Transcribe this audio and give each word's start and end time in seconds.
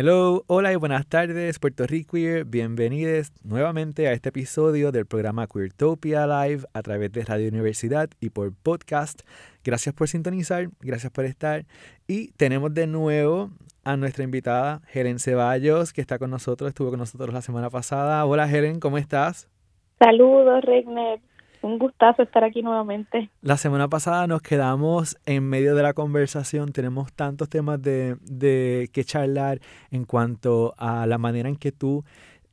Hello, 0.00 0.44
hola 0.46 0.72
y 0.72 0.76
buenas 0.76 1.08
tardes 1.08 1.58
Puerto 1.58 1.84
Rico. 1.84 2.18
Bienvenidos 2.46 3.32
nuevamente 3.42 4.06
a 4.06 4.12
este 4.12 4.28
episodio 4.28 4.92
del 4.92 5.06
programa 5.06 5.48
Queertopia 5.48 6.24
Live 6.24 6.66
a 6.72 6.82
través 6.82 7.10
de 7.10 7.24
Radio 7.24 7.48
Universidad 7.48 8.08
y 8.20 8.30
por 8.30 8.52
podcast. 8.54 9.22
Gracias 9.64 9.92
por 9.96 10.06
sintonizar, 10.06 10.68
gracias 10.78 11.10
por 11.10 11.24
estar. 11.24 11.64
Y 12.06 12.30
tenemos 12.36 12.72
de 12.74 12.86
nuevo 12.86 13.50
a 13.82 13.96
nuestra 13.96 14.22
invitada 14.22 14.82
Helen 14.94 15.18
Ceballos, 15.18 15.92
que 15.92 16.00
está 16.00 16.20
con 16.20 16.30
nosotros, 16.30 16.68
estuvo 16.68 16.90
con 16.90 17.00
nosotros 17.00 17.34
la 17.34 17.42
semana 17.42 17.68
pasada. 17.68 18.24
Hola 18.24 18.48
Helen, 18.48 18.78
¿cómo 18.78 18.98
estás? 18.98 19.48
Saludos, 19.98 20.62
Regner. 20.62 21.18
Un 21.62 21.78
gustazo 21.78 22.22
estar 22.22 22.44
aquí 22.44 22.62
nuevamente. 22.62 23.30
La 23.42 23.56
semana 23.56 23.88
pasada 23.88 24.26
nos 24.26 24.42
quedamos 24.42 25.18
en 25.26 25.48
medio 25.48 25.74
de 25.74 25.82
la 25.82 25.92
conversación. 25.92 26.72
Tenemos 26.72 27.12
tantos 27.12 27.48
temas 27.48 27.82
de, 27.82 28.16
de 28.22 28.88
que 28.92 29.04
charlar 29.04 29.60
en 29.90 30.04
cuanto 30.04 30.74
a 30.78 31.06
la 31.06 31.18
manera 31.18 31.48
en 31.48 31.56
que 31.56 31.72
tú 31.72 32.04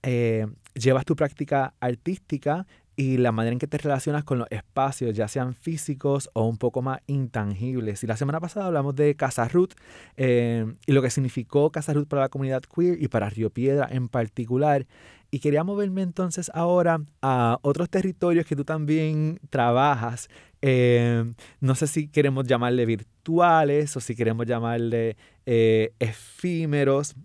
eh, 0.02 0.48
llevas 0.74 1.06
tu 1.06 1.16
práctica 1.16 1.74
artística 1.80 2.66
y 2.96 3.18
la 3.18 3.32
manera 3.32 3.54
en 3.54 3.60
que 3.60 3.68
te 3.68 3.78
relacionas 3.78 4.24
con 4.24 4.40
los 4.40 4.48
espacios, 4.52 5.16
ya 5.16 5.28
sean 5.28 5.54
físicos 5.54 6.30
o 6.34 6.48
un 6.48 6.58
poco 6.58 6.82
más 6.82 7.02
intangibles. 7.08 8.04
Y 8.04 8.08
la 8.08 8.16
semana 8.16 8.40
pasada 8.40 8.68
hablamos 8.68 8.96
de 8.96 9.16
Casa 9.16 9.48
Ruth 9.48 9.74
eh, 10.16 10.66
y 10.86 10.92
lo 10.94 11.02
que 11.02 11.10
significó 11.10 11.72
Casa 11.72 11.94
Ruth 11.94 12.08
para 12.08 12.24
la 12.24 12.30
comunidad 12.30 12.64
queer 12.64 13.02
y 13.02 13.08
para 13.08 13.30
Río 13.30 13.50
Piedra 13.50 13.88
en 13.92 14.08
particular. 14.08 14.86
Y 15.30 15.40
quería 15.40 15.66
moverme 15.66 16.04
entonces 16.04 16.50
ahora 16.54 17.02
a 17.22 17.60
otros 17.62 17.90
territorios 17.90 18.46
que 18.46 18.56
tú 18.56 18.64
también 18.64 19.40
trabajas. 19.50 20.30
Eh, 20.62 21.34
no 21.60 21.76
sé 21.76 21.88
si 21.88 22.08
queremos 22.08 22.48
llamarle 22.48 22.86
virtuales 22.86 23.98
o 23.98 24.00
si 24.00 24.16
queremos 24.16 24.46
llamarle 24.46 25.18
eh, 25.46 25.92
efímeros 26.00 27.16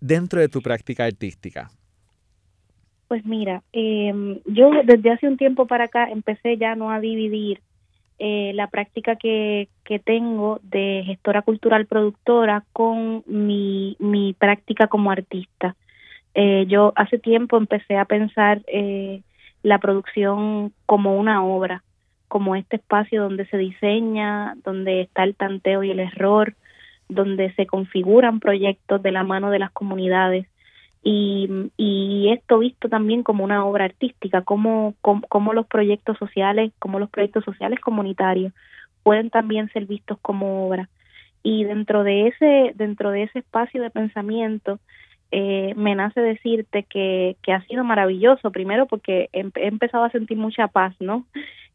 dentro 0.00 0.40
de 0.40 0.48
tu 0.48 0.62
práctica 0.62 1.04
artística. 1.04 1.70
Pues 3.08 3.24
mira, 3.26 3.62
eh, 3.72 4.40
yo 4.46 4.70
desde 4.84 5.10
hace 5.10 5.28
un 5.28 5.36
tiempo 5.36 5.66
para 5.66 5.84
acá 5.84 6.08
empecé 6.10 6.56
ya 6.56 6.74
no 6.74 6.90
a 6.90 7.00
dividir 7.00 7.60
eh, 8.18 8.52
la 8.54 8.68
práctica 8.68 9.16
que, 9.16 9.68
que 9.84 9.98
tengo 9.98 10.60
de 10.62 11.02
gestora 11.04 11.42
cultural 11.42 11.86
productora 11.86 12.64
con 12.72 13.24
mi, 13.26 13.96
mi 13.98 14.34
práctica 14.34 14.86
como 14.86 15.10
artista. 15.10 15.74
Eh, 16.34 16.64
yo 16.68 16.92
hace 16.94 17.18
tiempo 17.18 17.56
empecé 17.56 17.96
a 17.96 18.04
pensar 18.04 18.62
eh, 18.68 19.22
la 19.62 19.78
producción 19.78 20.72
como 20.86 21.16
una 21.16 21.44
obra, 21.44 21.82
como 22.28 22.54
este 22.54 22.76
espacio 22.76 23.22
donde 23.22 23.46
se 23.46 23.58
diseña, 23.58 24.54
donde 24.64 25.02
está 25.02 25.24
el 25.24 25.34
tanteo 25.34 25.82
y 25.82 25.90
el 25.90 26.00
error, 26.00 26.54
donde 27.08 27.52
se 27.54 27.66
configuran 27.66 28.40
proyectos 28.40 29.02
de 29.02 29.12
la 29.12 29.24
mano 29.24 29.50
de 29.50 29.58
las 29.58 29.70
comunidades 29.72 30.46
y, 31.06 31.70
y 31.76 32.32
esto 32.32 32.58
visto 32.58 32.88
también 32.88 33.22
como 33.22 33.44
una 33.44 33.66
obra 33.66 33.84
artística, 33.84 34.40
como, 34.40 34.94
como, 35.02 35.52
los 35.52 35.66
proyectos 35.66 36.16
sociales, 36.16 36.72
como 36.78 36.98
los 36.98 37.10
proyectos 37.10 37.44
sociales 37.44 37.78
comunitarios 37.80 38.54
pueden 39.02 39.28
también 39.28 39.68
ser 39.68 39.84
vistos 39.84 40.18
como 40.22 40.66
obra. 40.66 40.88
Y 41.42 41.64
dentro 41.64 42.04
de 42.04 42.28
ese, 42.28 42.72
dentro 42.74 43.10
de 43.10 43.24
ese 43.24 43.40
espacio 43.40 43.82
de 43.82 43.90
pensamiento, 43.90 44.80
eh, 45.30 45.74
me 45.76 45.94
nace 45.94 46.22
decirte 46.22 46.84
que, 46.84 47.36
que 47.42 47.52
ha 47.52 47.60
sido 47.66 47.84
maravilloso, 47.84 48.50
primero 48.50 48.86
porque 48.86 49.28
he, 49.34 49.44
empezado 49.56 50.04
a 50.04 50.10
sentir 50.10 50.38
mucha 50.38 50.68
paz, 50.68 50.94
¿no? 51.00 51.26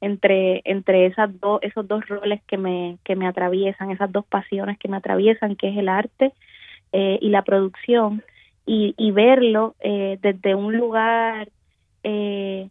Entre, 0.02 0.62
entre 0.66 1.06
esas 1.06 1.40
dos, 1.40 1.60
esos 1.62 1.88
dos 1.88 2.08
roles 2.08 2.42
que 2.48 2.58
me, 2.58 2.98
que 3.04 3.16
me 3.16 3.28
atraviesan, 3.28 3.92
esas 3.92 4.12
dos 4.12 4.26
pasiones 4.26 4.80
que 4.80 4.88
me 4.88 4.98
atraviesan, 4.98 5.56
que 5.56 5.70
es 5.70 5.78
el 5.78 5.88
arte 5.88 6.34
eh, 6.94 7.20
y 7.22 7.30
la 7.30 7.44
producción 7.44 8.24
y, 8.70 8.94
y 8.98 9.10
verlo 9.10 9.76
eh, 9.80 10.20
desde 10.22 10.54
un 10.54 10.78
lugar 10.78 11.50
eh, 12.04 12.70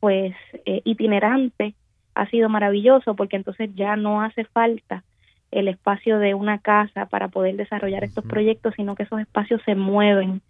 pues 0.00 0.34
eh, 0.64 0.82
itinerante 0.84 1.76
ha 2.16 2.28
sido 2.28 2.48
maravilloso 2.48 3.14
porque 3.14 3.36
entonces 3.36 3.70
ya 3.76 3.94
no 3.94 4.20
hace 4.20 4.44
falta 4.46 5.04
el 5.52 5.68
espacio 5.68 6.18
de 6.18 6.34
una 6.34 6.58
casa 6.58 7.06
para 7.06 7.28
poder 7.28 7.56
desarrollar 7.56 8.02
estos 8.02 8.24
proyectos, 8.24 8.74
sino 8.74 8.96
que 8.96 9.04
esos 9.04 9.20
espacios 9.20 9.62
se 9.64 9.76
mueven 9.76 10.42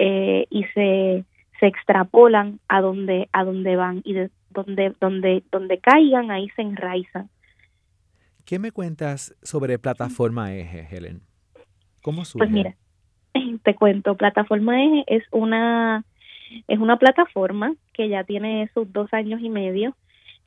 eh, 0.00 0.46
y 0.50 0.64
se, 0.74 1.24
se 1.60 1.66
extrapolan 1.68 2.58
a 2.66 2.80
donde 2.80 3.28
a 3.32 3.44
donde 3.44 3.76
van 3.76 4.02
y 4.04 4.14
de 4.14 4.30
donde 4.50 4.96
donde 5.00 5.44
donde 5.52 5.78
caigan 5.78 6.32
ahí 6.32 6.48
se 6.56 6.62
enraizan. 6.62 7.30
¿Qué 8.44 8.58
me 8.58 8.72
cuentas 8.72 9.32
sobre 9.42 9.78
plataforma 9.78 10.52
Eje, 10.52 10.88
Helen? 10.90 11.22
¿Cómo 12.02 12.22
pues 12.22 12.28
surge? 12.30 12.46
Pues 12.46 12.50
mira, 12.50 12.74
te 13.62 13.74
cuento, 13.74 14.16
Plataforma 14.16 14.82
Eje 14.82 15.04
es 15.06 15.24
una, 15.30 16.04
es 16.68 16.78
una 16.78 16.98
plataforma 16.98 17.74
que 17.92 18.08
ya 18.08 18.24
tiene 18.24 18.70
sus 18.74 18.92
dos 18.92 19.12
años 19.12 19.40
y 19.42 19.48
medio 19.48 19.94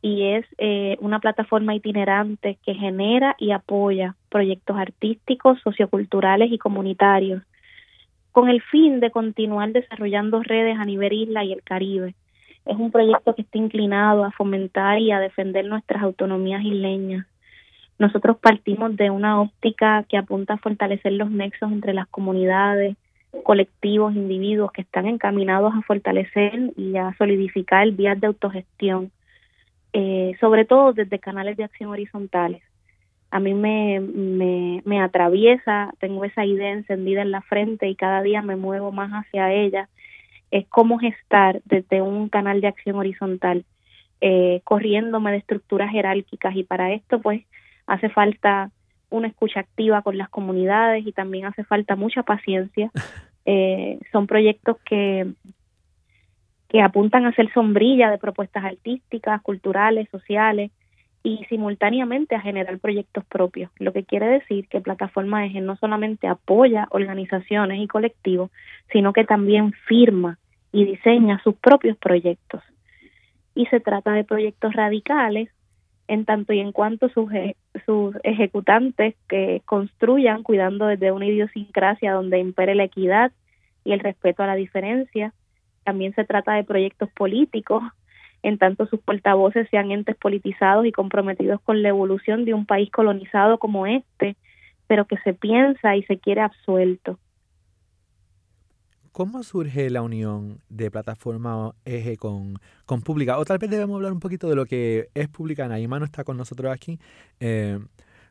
y 0.02 0.24
es 0.24 0.46
eh, 0.58 0.98
una 1.00 1.20
plataforma 1.20 1.74
itinerante 1.74 2.58
que 2.64 2.76
genera 2.76 3.36
y 3.40 3.52
apoya 3.52 4.16
proyectos 4.30 4.78
artísticos, 4.78 5.60
socioculturales 5.62 6.52
y 6.52 6.58
comunitarios 6.58 7.42
con 8.32 8.50
el 8.50 8.62
fin 8.62 9.00
de 9.00 9.12
continuar 9.12 9.72
desarrollando 9.72 10.44
redes 10.44 10.78
a 10.78 10.84
nivel 10.84 11.14
isla 11.14 11.46
y 11.46 11.54
el 11.54 11.64
Caribe. 11.64 12.16
Es 12.66 12.76
un 12.76 12.92
proyecto 12.92 13.34
que 13.34 13.44
está 13.44 13.58
inclinado 13.58 14.26
a 14.26 14.32
fomentar 14.32 15.00
y 15.00 15.12
a 15.12 15.20
defender 15.20 15.66
nuestras 15.66 16.04
autonomías 16.04 16.64
isleñas 16.64 17.26
nosotros 17.98 18.38
partimos 18.38 18.96
de 18.96 19.10
una 19.10 19.42
óptica 19.42 20.04
que 20.10 20.18
apunta 20.18 20.56
a 20.56 20.58
fortalecer 20.58 21.14
los 21.14 21.32
nexos 21.32 21.72
entre 21.72 21.94
las 21.94 22.08
comunidades, 22.08 22.98
colectivos, 23.44 24.16
individuos 24.16 24.72
que 24.72 24.82
están 24.82 25.06
encaminados 25.06 25.74
a 25.74 25.82
fortalecer 25.82 26.74
y 26.76 26.98
a 26.98 27.16
solidificar 27.18 27.90
vías 27.92 28.20
de 28.20 28.28
autogestión, 28.28 29.12
eh, 29.94 30.34
sobre 30.40 30.66
todo 30.66 30.94
desde 30.94 31.20
canales 31.20 31.58
de 31.58 31.64
acción 31.64 31.90
horizontales. 31.90 32.62
A 33.32 33.40
mí 33.40 33.54
me, 33.54 34.00
me, 34.00 34.82
me 34.86 35.02
atraviesa, 35.02 35.94
tengo 36.00 36.24
esa 36.26 36.46
idea 36.46 36.72
encendida 36.72 37.22
en 37.22 37.32
la 37.32 37.42
frente 37.42 37.88
y 37.88 37.96
cada 37.96 38.22
día 38.22 38.42
me 38.42 38.56
muevo 38.56 38.92
más 38.92 39.12
hacia 39.12 39.52
ella, 39.54 39.90
es 40.52 40.66
cómo 40.68 41.00
gestar 41.00 41.62
desde 41.66 42.02
un 42.02 42.30
canal 42.30 42.62
de 42.62 42.68
acción 42.68 42.98
horizontal, 42.98 43.66
eh, 44.22 44.62
corriéndome 44.64 45.32
de 45.32 45.38
estructuras 45.38 45.92
jerárquicas 45.92 46.56
y 46.56 46.64
para 46.64 46.94
esto 46.94 47.20
pues 47.20 47.44
hace 47.88 48.10
falta 48.10 48.72
una 49.10 49.28
escucha 49.28 49.62
activa 49.62 50.02
con 50.02 50.18
las 50.18 50.30
comunidades 50.30 51.06
y 51.06 51.12
también 51.12 51.46
hace 51.46 51.64
falta 51.64 51.96
mucha 51.96 52.24
paciencia. 52.24 52.92
Eh, 53.48 54.00
son 54.12 54.26
proyectos 54.26 54.78
que, 54.90 55.32
que 56.68 56.82
apuntan 56.82 57.28
a 57.28 57.32
ser 57.34 57.54
sombrilla 57.54 58.10
de 58.10 58.18
propuestas 58.18 58.66
artísticas, 58.66 59.40
culturales, 59.44 60.10
sociales 60.10 60.72
y 61.26 61.44
simultáneamente 61.50 62.36
a 62.36 62.40
generar 62.40 62.80
proyectos 62.80 63.24
propios, 63.26 63.72
lo 63.78 63.94
que 63.94 64.04
quiere 64.04 64.28
decir 64.28 64.68
que 64.68 64.82
Plataforma 64.82 65.46
Eje 65.46 65.62
no 65.62 65.76
solamente 65.76 66.28
apoya 66.28 66.88
organizaciones 66.90 67.80
y 67.80 67.88
colectivos, 67.88 68.52
sino 68.92 69.14
que 69.14 69.26
también 69.26 69.74
firma 69.88 70.40
y 70.72 70.86
diseña 70.86 71.40
sus 71.44 71.56
propios 71.56 71.98
proyectos. 71.98 72.64
Y 73.56 73.66
se 73.68 73.80
trata 73.80 74.12
de 74.12 74.24
proyectos 74.24 74.74
radicales 74.74 75.50
en 76.08 76.26
tanto 76.26 76.54
y 76.54 76.60
en 76.60 76.72
cuanto 76.72 77.10
sus, 77.10 77.32
e, 77.34 77.56
sus 77.86 78.16
ejecutantes 78.24 79.16
que 79.28 79.62
construyan 79.66 80.44
cuidando 80.44 80.86
desde 80.88 81.12
una 81.12 81.26
idiosincrasia 81.26 82.14
donde 82.14 82.40
impere 82.40 82.76
la 82.76 82.84
equidad 82.84 83.32
y 83.84 83.92
el 83.92 84.00
respeto 84.00 84.44
a 84.44 84.48
la 84.48 84.56
diferencia. 84.56 85.34
También 85.84 86.14
se 86.14 86.26
trata 86.26 86.54
de 86.54 86.64
proyectos 86.64 87.10
políticos, 87.12 87.84
en 88.44 88.58
tanto 88.58 88.86
sus 88.86 89.00
portavoces 89.00 89.68
sean 89.70 89.92
entes 89.92 90.16
politizados 90.16 90.86
y 90.86 90.92
comprometidos 90.92 91.60
con 91.62 91.82
la 91.82 91.90
evolución 91.90 92.46
de 92.46 92.54
un 92.54 92.66
país 92.66 92.92
colonizado 92.92 93.58
como 93.58 93.88
este, 93.88 94.36
pero 94.88 95.06
que 95.06 95.18
se 95.18 95.34
piensa 95.34 95.96
y 95.96 96.04
se 96.04 96.20
quiere 96.20 96.42
absuelto. 96.42 97.18
¿Cómo 99.16 99.44
surge 99.44 99.90
la 99.90 100.02
unión 100.02 100.60
de 100.68 100.92
plataforma 100.92 101.72
Eje 101.86 102.18
con, 102.18 102.56
con 102.86 103.02
Pública? 103.02 103.40
O 103.40 103.46
tal 103.46 103.60
vez 103.60 103.70
debemos 103.70 103.96
hablar 103.96 104.12
un 104.12 104.20
poquito 104.20 104.50
de 104.50 104.58
lo 104.58 104.66
que 104.66 105.08
es 105.14 105.30
Pública. 105.30 105.70
Naima 105.70 106.00
no 106.00 106.04
está 106.04 106.26
con 106.26 106.36
nosotros 106.36 106.70
aquí, 106.70 107.00
eh, 107.40 107.80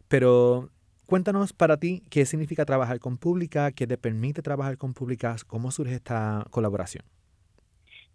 pero 0.09 0.69
cuéntanos 1.07 1.55
para 1.55 1.79
ti 1.79 2.03
qué 2.11 2.27
significa 2.27 2.67
trabajar 2.67 3.01
con 3.01 3.17
Pública, 3.17 3.73
qué 3.73 3.87
te 3.87 3.97
permite 3.97 4.43
trabajar 4.43 4.77
con 4.77 4.93
Pública, 4.93 5.37
cómo 5.47 5.71
surge 5.71 5.95
esta 5.95 6.45
colaboración. 6.51 7.07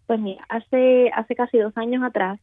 Pues 0.06 0.20
mira, 0.20 0.46
hace, 0.48 1.10
hace 1.12 1.34
casi 1.34 1.58
dos 1.58 1.76
años 1.76 2.04
atrás 2.04 2.38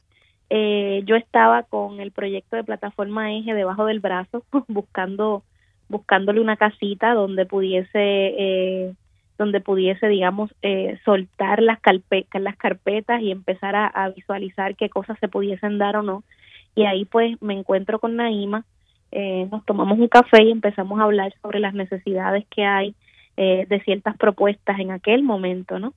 eh, 0.49 1.03
yo 1.05 1.15
estaba 1.15 1.63
con 1.63 2.01
el 2.01 2.11
proyecto 2.11 2.57
de 2.57 2.65
plataforma 2.65 3.33
Eje 3.33 3.53
debajo 3.53 3.85
del 3.85 4.01
brazo, 4.01 4.43
buscando 4.67 5.43
buscándole 5.87 6.41
una 6.41 6.57
casita 6.57 7.13
donde 7.13 7.45
pudiese 7.45 7.87
eh, 7.93 8.93
donde 9.37 9.61
pudiese, 9.61 10.07
digamos, 10.07 10.53
eh, 10.61 10.99
soltar 11.05 11.61
las, 11.61 11.79
las 12.33 12.57
carpetas 12.57 13.21
y 13.21 13.31
empezar 13.31 13.75
a, 13.75 14.09
visualizar 14.15 14.75
qué 14.75 14.89
cosas 14.89 15.17
se 15.19 15.27
pudiesen 15.27 15.77
dar 15.77 15.95
o 15.97 16.03
no. 16.03 16.23
Y 16.75 16.85
ahí 16.85 17.05
pues 17.05 17.41
me 17.41 17.53
encuentro 17.53 17.99
con 17.99 18.15
Naima 18.15 18.65
eh, 19.11 19.47
nos 19.51 19.65
tomamos 19.65 19.97
un 19.97 20.09
café 20.09 20.43
y 20.43 20.51
empezamos 20.51 20.99
a 20.99 21.03
hablar 21.03 21.33
sobre 21.41 21.59
las 21.59 21.73
necesidades 21.73 22.45
que 22.53 22.65
hay 22.65 22.93
eh, 23.37 23.65
de 23.69 23.79
ciertas 23.81 24.17
propuestas 24.17 24.79
en 24.79 24.91
aquel 24.91 25.23
momento, 25.23 25.79
¿no? 25.79 25.93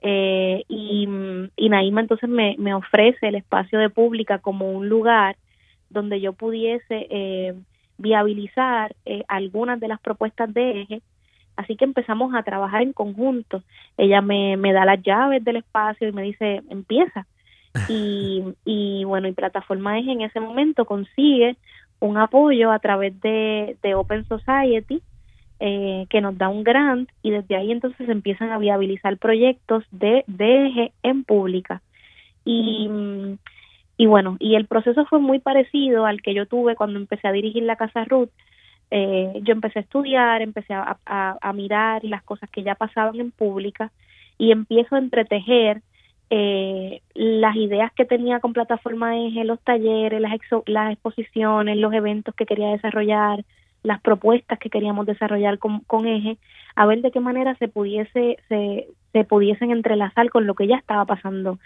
Eh, 0.00 0.64
y, 0.68 1.08
y 1.56 1.68
Naima 1.68 2.00
entonces 2.00 2.28
me, 2.28 2.56
me 2.58 2.74
ofrece 2.74 3.28
el 3.28 3.34
espacio 3.34 3.78
de 3.78 3.90
pública 3.90 4.38
como 4.38 4.70
un 4.70 4.88
lugar 4.88 5.36
donde 5.90 6.20
yo 6.20 6.32
pudiese 6.34 7.06
eh, 7.10 7.54
viabilizar 7.96 8.94
eh, 9.04 9.24
algunas 9.28 9.80
de 9.80 9.88
las 9.88 10.00
propuestas 10.00 10.52
de 10.52 10.82
eje. 10.82 11.02
Así 11.58 11.74
que 11.74 11.84
empezamos 11.84 12.36
a 12.36 12.44
trabajar 12.44 12.82
en 12.82 12.92
conjunto. 12.92 13.64
Ella 13.96 14.22
me, 14.22 14.56
me 14.56 14.72
da 14.72 14.84
las 14.84 15.02
llaves 15.02 15.42
del 15.42 15.56
espacio 15.56 16.08
y 16.08 16.12
me 16.12 16.22
dice, 16.22 16.62
empieza. 16.70 17.26
Y, 17.88 18.42
y 18.64 19.04
bueno, 19.04 19.28
y 19.28 19.32
Plataforma 19.32 19.98
Eje 19.98 20.10
en 20.10 20.22
ese 20.22 20.40
momento 20.40 20.84
consigue 20.84 21.56
un 22.00 22.16
apoyo 22.16 22.72
a 22.72 22.78
través 22.78 23.20
de, 23.20 23.76
de 23.82 23.94
Open 23.94 24.24
Society 24.26 25.02
eh, 25.60 26.06
que 26.08 26.20
nos 26.20 26.38
da 26.38 26.48
un 26.48 26.64
grant 26.64 27.10
y 27.22 27.30
desde 27.30 27.56
ahí 27.56 27.70
entonces 27.70 28.08
empiezan 28.08 28.50
a 28.50 28.58
viabilizar 28.58 29.16
proyectos 29.18 29.84
de, 29.90 30.24
de 30.26 30.66
eje 30.66 30.92
en 31.02 31.24
pública. 31.24 31.82
Y, 32.44 32.88
y 33.96 34.06
bueno, 34.06 34.36
y 34.38 34.54
el 34.54 34.66
proceso 34.66 35.04
fue 35.06 35.18
muy 35.18 35.40
parecido 35.40 36.06
al 36.06 36.22
que 36.22 36.34
yo 36.34 36.46
tuve 36.46 36.76
cuando 36.76 36.98
empecé 36.98 37.28
a 37.28 37.32
dirigir 37.32 37.64
la 37.64 37.76
Casa 37.76 38.04
Ruth. 38.04 38.30
Eh, 38.90 39.40
yo 39.42 39.52
empecé 39.52 39.80
a 39.80 39.82
estudiar, 39.82 40.42
empecé 40.42 40.74
a, 40.74 41.52
mirar 41.54 42.04
las 42.04 42.22
cosas 42.22 42.48
que 42.50 42.62
ya 42.62 42.74
pasaban 42.74 43.20
en 43.20 43.30
pública 43.30 43.90
y 44.38 44.52
empiezo 44.52 44.94
a 44.94 44.98
entretejer 44.98 45.82
eh, 46.30 47.02
las 47.14 47.56
ideas 47.56 47.92
que 47.92 48.04
tenía 48.04 48.40
con 48.40 48.52
plataforma 48.52 49.18
Eje, 49.18 49.44
los 49.44 49.60
talleres, 49.60 50.20
las, 50.20 50.32
las 50.66 50.92
exposiciones, 50.92 51.76
los 51.76 51.92
eventos 51.92 52.34
que 52.34 52.46
quería 52.46 52.70
desarrollar, 52.70 53.44
las 53.82 54.00
propuestas 54.00 54.58
que 54.58 54.70
queríamos 54.70 55.06
desarrollar 55.06 55.58
con, 55.58 55.80
con 55.80 56.06
Eje, 56.06 56.38
a 56.74 56.86
ver 56.86 57.02
de 57.02 57.10
qué 57.10 57.20
manera 57.20 57.54
se 57.56 57.68
pudiese 57.68 58.38
se, 58.48 58.88
se 59.12 59.24
pudiesen 59.24 59.70
entrelazar 59.70 60.30
con 60.30 60.46
lo 60.46 60.54
que 60.54 60.66
ya 60.66 60.76
estaba 60.76 61.04
pasando 61.04 61.58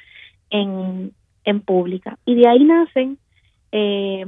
en, 0.50 1.12
en 1.44 1.60
pública. 1.60 2.18
Y 2.24 2.34
de 2.34 2.48
ahí 2.48 2.64
nacen, 2.64 3.18
eh, 3.72 4.20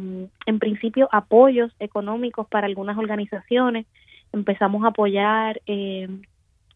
en 0.46 0.58
principio, 0.58 1.08
apoyos 1.12 1.70
económicos 1.79 2.46
para 2.49 2.67
algunas 2.67 2.96
organizaciones. 2.96 3.87
Empezamos 4.32 4.85
a 4.85 4.88
apoyar 4.88 5.61
eh, 5.67 6.08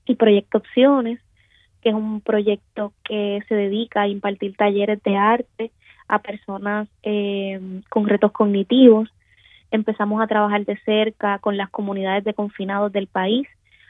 y 0.07 0.15
Proyecto 0.15 0.59
Opciones, 0.59 1.19
que 1.83 1.89
es 1.89 1.95
un 1.95 2.21
proyecto 2.21 2.93
que 3.05 3.41
se 3.49 3.55
dedica 3.55 4.03
a 4.03 4.09
impartir 4.09 4.55
talleres 4.55 5.03
de 5.03 5.17
arte 5.17 5.71
a 6.09 6.21
personas 6.21 6.89
eh, 7.03 7.81
con 7.89 8.07
retos 8.07 8.33
cognitivos. 8.33 9.09
Empezamos 9.71 10.23
a 10.23 10.27
trabajar 10.27 10.65
de 10.65 10.79
cerca 10.79 11.39
con 11.39 11.57
las 11.57 11.71
comunidades 11.71 12.25
de 12.25 12.35
confinados 12.35 12.93
del 12.93 13.07
país, 13.07 13.47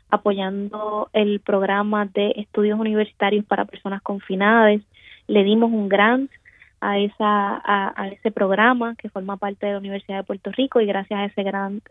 apoyando 0.09 1.09
el 1.13 1.41
programa 1.41 2.07
de 2.07 2.33
estudios 2.37 2.79
universitarios 2.79 3.45
para 3.45 3.65
personas 3.65 4.03
confinadas. 4.03 4.81
Le 5.27 5.45
dimos 5.45 5.71
un 5.71 5.89
grant 5.89 6.31
a 6.81 6.99
esa 6.99 7.61
a, 7.65 8.09
ese 8.09 8.31
programa 8.31 8.95
que 8.97 9.09
forma 9.09 9.37
parte 9.37 9.67
de 9.67 9.73
la 9.73 9.79
Universidad 9.79 10.19
de 10.19 10.25
Puerto 10.25 10.51
Rico 10.53 10.81
y 10.81 10.87
gracias 10.87 11.21
a 11.21 11.25
ese 11.25 11.43
grant 11.43 11.85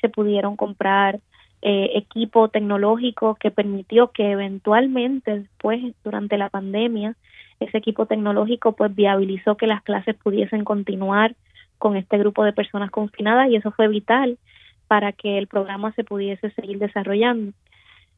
se 0.00 0.08
pudieron 0.08 0.56
comprar 0.56 1.20
eh, 1.60 1.90
equipo 1.94 2.48
tecnológico 2.48 3.34
que 3.34 3.50
permitió 3.50 4.12
que 4.12 4.30
eventualmente 4.30 5.40
después 5.40 5.80
durante 6.04 6.38
la 6.38 6.50
pandemia 6.50 7.16
ese 7.58 7.78
equipo 7.78 8.06
tecnológico 8.06 8.72
pues 8.72 8.94
viabilizó 8.94 9.56
que 9.56 9.66
las 9.66 9.82
clases 9.82 10.14
pudiesen 10.16 10.64
continuar 10.64 11.34
con 11.78 11.96
este 11.96 12.18
grupo 12.18 12.44
de 12.44 12.52
personas 12.52 12.90
confinadas 12.90 13.50
y 13.50 13.56
eso 13.56 13.72
fue 13.72 13.88
vital 13.88 14.38
para 14.86 15.12
que 15.12 15.38
el 15.38 15.46
programa 15.46 15.92
se 15.92 16.04
pudiese 16.04 16.50
seguir 16.50 16.78
desarrollando. 16.78 17.52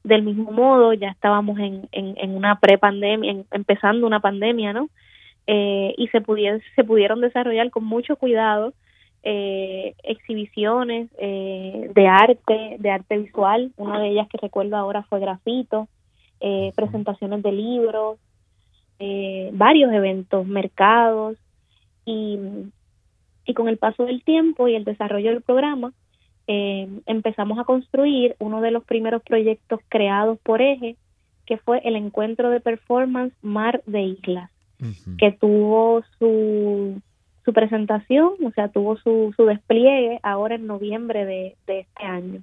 Del 0.03 0.23
mismo 0.23 0.51
modo, 0.51 0.95
ya 0.95 1.09
estábamos 1.09 1.59
en, 1.59 1.89
en, 1.93 2.15
en 2.17 2.35
una 2.35 2.59
prepandemia, 2.59 3.45
empezando 3.51 4.07
una 4.07 4.21
pandemia, 4.21 4.73
¿no? 4.73 4.89
Eh, 5.47 5.95
y 5.97 6.09
se, 6.09 6.21
pudieron, 6.21 6.61
se 6.77 6.85
pudieron 6.85 7.21
desarrollar 7.21 7.71
con 7.71 7.85
mucho 7.85 8.17
cuidado 8.17 8.73
eh, 9.23 9.95
exhibiciones 10.03 11.09
eh, 11.19 11.91
de 11.95 12.07
arte, 12.07 12.77
de 12.79 12.91
arte 12.91 13.19
visual. 13.19 13.73
Una 13.77 14.01
de 14.01 14.09
ellas 14.09 14.29
que 14.29 14.39
recuerdo 14.39 14.77
ahora 14.77 15.03
fue 15.03 15.21
grafito, 15.21 15.89
eh, 16.41 16.73
presentaciones 16.75 17.43
de 17.43 17.53
libros, 17.53 18.19
eh, 18.99 19.51
varios 19.53 19.93
eventos, 19.93 20.47
mercados. 20.47 21.37
Y, 22.05 22.39
y 23.45 23.55
con 23.55 23.69
el 23.69 23.79
paso 23.79 24.05
del 24.05 24.23
tiempo 24.23 24.69
y 24.69 24.75
el 24.75 24.85
desarrollo 24.85 25.31
del 25.31 25.43
programa 25.43 25.93
eh, 26.47 26.89
empezamos 27.07 27.59
a 27.59 27.65
construir 27.65 28.35
uno 28.41 28.61
de 28.61 28.71
los 28.71 28.85
primeros 28.85 29.23
proyectos 29.23 29.81
creados 29.89 30.39
por 30.41 30.61
Eje, 30.61 30.97
que 31.47 31.59
fue 31.59 31.81
el 31.85 31.95
encuentro 31.95 32.51
de 32.51 32.61
performance 32.61 33.33
Mar 33.43 33.83
de 33.87 34.03
Islas, 34.03 34.51
que 35.19 35.33
tuvo 35.33 36.03
su 36.19 37.01
su 37.45 37.53
presentación, 37.53 38.33
o 38.45 38.51
sea, 38.53 38.69
tuvo 38.69 38.97
su, 38.97 39.33
su 39.37 39.47
despliegue 39.47 40.21
ahora 40.23 40.57
en 40.57 40.67
noviembre 40.67 41.25
de, 41.25 41.57
de 41.67 41.81
este 41.81 42.05
año. 42.05 42.43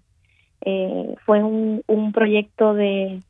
Eh, 0.62 1.16
fue 1.26 1.44
un, 1.44 1.84
un 1.88 2.12
proyecto 2.12 2.74
de 2.74 3.22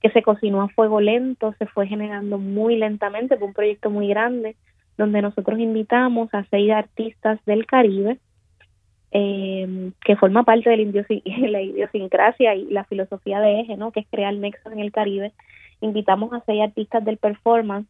que 0.00 0.10
se 0.10 0.22
cocinó 0.22 0.62
a 0.62 0.68
fuego 0.68 1.00
lento, 1.00 1.54
se 1.58 1.66
fue 1.66 1.86
generando 1.86 2.38
muy 2.38 2.76
lentamente, 2.76 3.36
fue 3.36 3.48
un 3.48 3.54
proyecto 3.54 3.90
muy 3.90 4.08
grande, 4.08 4.56
donde 4.96 5.20
nosotros 5.20 5.58
invitamos 5.58 6.32
a 6.32 6.44
seis 6.50 6.70
artistas 6.70 7.38
del 7.44 7.66
Caribe, 7.66 8.18
eh, 9.12 9.90
que 10.02 10.16
forma 10.16 10.44
parte 10.44 10.70
de 10.70 10.76
la, 10.78 11.48
la 11.48 11.60
idiosincrasia 11.60 12.54
y 12.54 12.64
la 12.70 12.84
filosofía 12.84 13.40
de 13.40 13.60
eje, 13.60 13.76
¿no? 13.76 13.92
que 13.92 14.00
es 14.00 14.06
crear 14.10 14.34
nexos 14.34 14.72
en 14.72 14.80
el 14.80 14.90
Caribe. 14.90 15.32
Invitamos 15.82 16.32
a 16.32 16.42
seis 16.46 16.62
artistas 16.62 17.04
del 17.04 17.18
performance, 17.18 17.86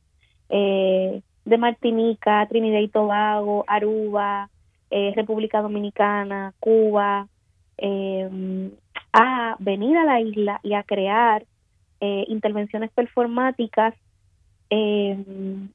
eh, 0.50 1.23
de 1.44 1.58
Martinica, 1.58 2.47
Trinidad 2.49 2.81
y 2.81 2.88
Tobago, 2.88 3.64
Aruba, 3.67 4.50
eh, 4.91 5.12
República 5.14 5.62
Dominicana, 5.62 6.52
Cuba, 6.58 7.29
eh, 7.79 8.70
a 9.12 9.56
venir 9.61 9.97
a 9.97 10.05
la 10.05 10.20
isla 10.20 10.61
y 10.64 10.75
a 10.75 10.82
crear 10.82 11.44
eh, 12.00 12.25
intervenciones 12.29 12.91
performáticas, 12.91 13.94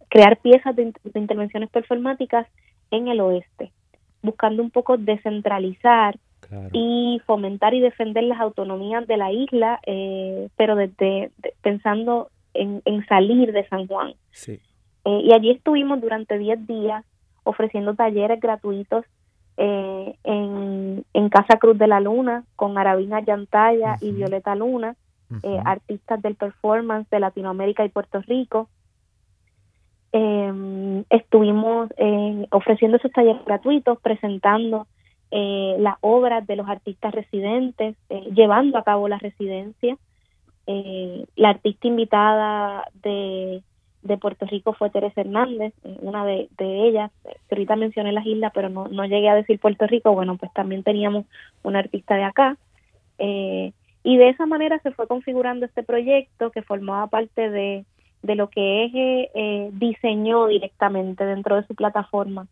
crear 0.10 0.38
piezas 0.38 0.74
de, 0.74 0.94
intervenciones 1.16 1.70
performáticas 1.70 2.48
en 2.92 3.10
el 3.10 3.20
oeste, 3.20 3.74
buscando 4.22 4.64
un 4.64 4.72
poco 4.72 4.96
descentralizar 4.96 6.18
y 6.72 7.22
fomentar 7.26 7.74
y 7.74 7.82
defender 7.82 8.24
las 8.24 8.40
autonomías 8.40 9.06
de 9.06 9.18
la 9.18 9.34
isla, 9.34 9.82
pero 10.56 10.78
desde 10.78 11.32
pensando 11.62 12.30
en, 12.56 12.82
en, 12.86 13.06
salir 13.08 13.52
de 13.52 13.68
San 13.68 13.88
Juan. 13.88 14.14
Sí. 14.32 14.60
Eh, 15.06 15.22
y 15.24 15.34
allí 15.34 15.52
estuvimos 15.52 16.02
durante 16.02 16.38
10 16.38 16.68
días 16.68 17.06
ofreciendo 17.44 17.94
talleres 17.94 18.40
gratuitos 18.40 19.06
eh, 19.58 20.16
en, 20.24 21.06
en, 21.14 21.30
Casa 21.30 21.58
Cruz 21.60 21.78
de 21.78 21.88
la 21.88 22.00
Luna 22.00 22.44
con 22.56 22.78
Arabina 22.78 23.22
Yantaya 23.22 23.98
y 24.02 24.12
Violeta 24.12 24.56
Luna, 24.56 24.96
eh, 25.44 25.60
artistas 25.64 26.22
del 26.22 26.36
performance 26.36 27.10
de 27.10 27.20
Latinoamérica 27.20 27.86
y 27.86 27.90
Puerto 27.90 28.20
Rico. 28.22 28.68
Em, 30.12 31.04
estuvimos 31.10 31.90
ofreciendo 32.52 32.98
esos 32.98 33.12
talleres 33.12 33.44
gratuitos, 33.46 34.00
presentando 34.02 34.88
las 35.32 35.96
obras 36.02 36.48
de 36.48 36.56
los 36.56 36.68
artistas 36.70 37.14
residentes, 37.14 37.96
llevando 38.34 38.78
a 38.78 38.84
cabo 38.84 39.08
la 39.08 39.18
residencia. 39.18 39.98
La 40.68 41.50
artista 41.50 41.88
invitada 41.88 42.86
de 44.06 44.18
Puerto 44.18 44.46
Rico 44.46 44.74
fue 44.74 44.92
Teresa 44.92 45.22
Hernández, 45.22 45.74
eh, 45.84 45.98
una 46.02 46.26
de, 46.26 46.48
ellas, 46.60 47.12
ahorita 47.50 47.76
mencioné 47.76 48.12
las 48.12 48.26
islas, 48.26 48.52
pero 48.54 48.70
no, 48.70 48.88
no 48.88 49.04
llegué 49.06 49.30
a 49.30 49.36
decir 49.36 49.60
Puerto 49.60 49.88
Rico, 49.88 50.14
bueno, 50.14 50.38
pues 50.38 50.54
también 50.54 50.84
teníamos 50.84 51.26
una 51.64 51.80
artista 51.80 52.16
de 52.16 52.24
acá. 52.24 52.58
Eh, 53.18 53.74
y 54.04 54.18
de 54.18 54.30
esa 54.30 54.46
manera 54.46 54.78
se 54.80 54.92
fue 54.92 55.08
configurando 55.08 55.66
este 55.66 55.82
proyecto 55.82 56.52
que 56.52 56.62
formaba 56.62 57.08
parte 57.08 57.50
de, 57.50 57.86
de 58.22 58.36
lo 58.36 58.50
que 58.50 58.86
Eje 58.86 59.32
eh, 59.34 59.70
diseñó 59.74 60.46
directamente 60.48 61.26
dentro 61.26 61.56
de 61.56 61.66
su 61.66 61.74
plataforma. 61.74 62.48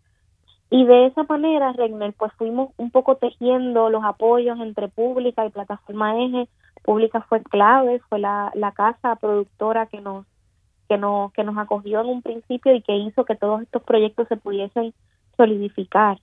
Y 0.71 0.85
de 0.85 1.05
esa 1.05 1.21
manera, 1.21 1.71
Regner, 1.73 2.13
pues 2.13 2.33
fuimos 2.33 2.71
un 2.77 2.89
poco 2.89 3.17
tejiendo 3.17 3.91
los 3.91 4.03
apoyos 4.03 4.59
entre 4.59 4.87
pública 4.87 5.45
y 5.45 5.51
plataforma 5.51 6.19
Eje. 6.19 6.47
Pública 6.83 7.21
fue 7.27 7.41
clave, 7.43 8.01
fue 8.09 8.19
la, 8.19 8.51
la 8.55 8.71
casa 8.73 9.15
productora 9.15 9.87
que 9.87 10.01
nos 10.01 10.25
que, 10.87 10.97
no, 10.97 11.31
que 11.33 11.43
nos 11.43 11.57
acogió 11.57 12.01
en 12.01 12.07
un 12.07 12.21
principio 12.21 12.75
y 12.75 12.81
que 12.81 12.95
hizo 12.95 13.25
que 13.25 13.35
todos 13.35 13.61
estos 13.61 13.81
proyectos 13.83 14.27
se 14.27 14.37
pudiesen 14.37 14.93
solidificar. 15.37 16.19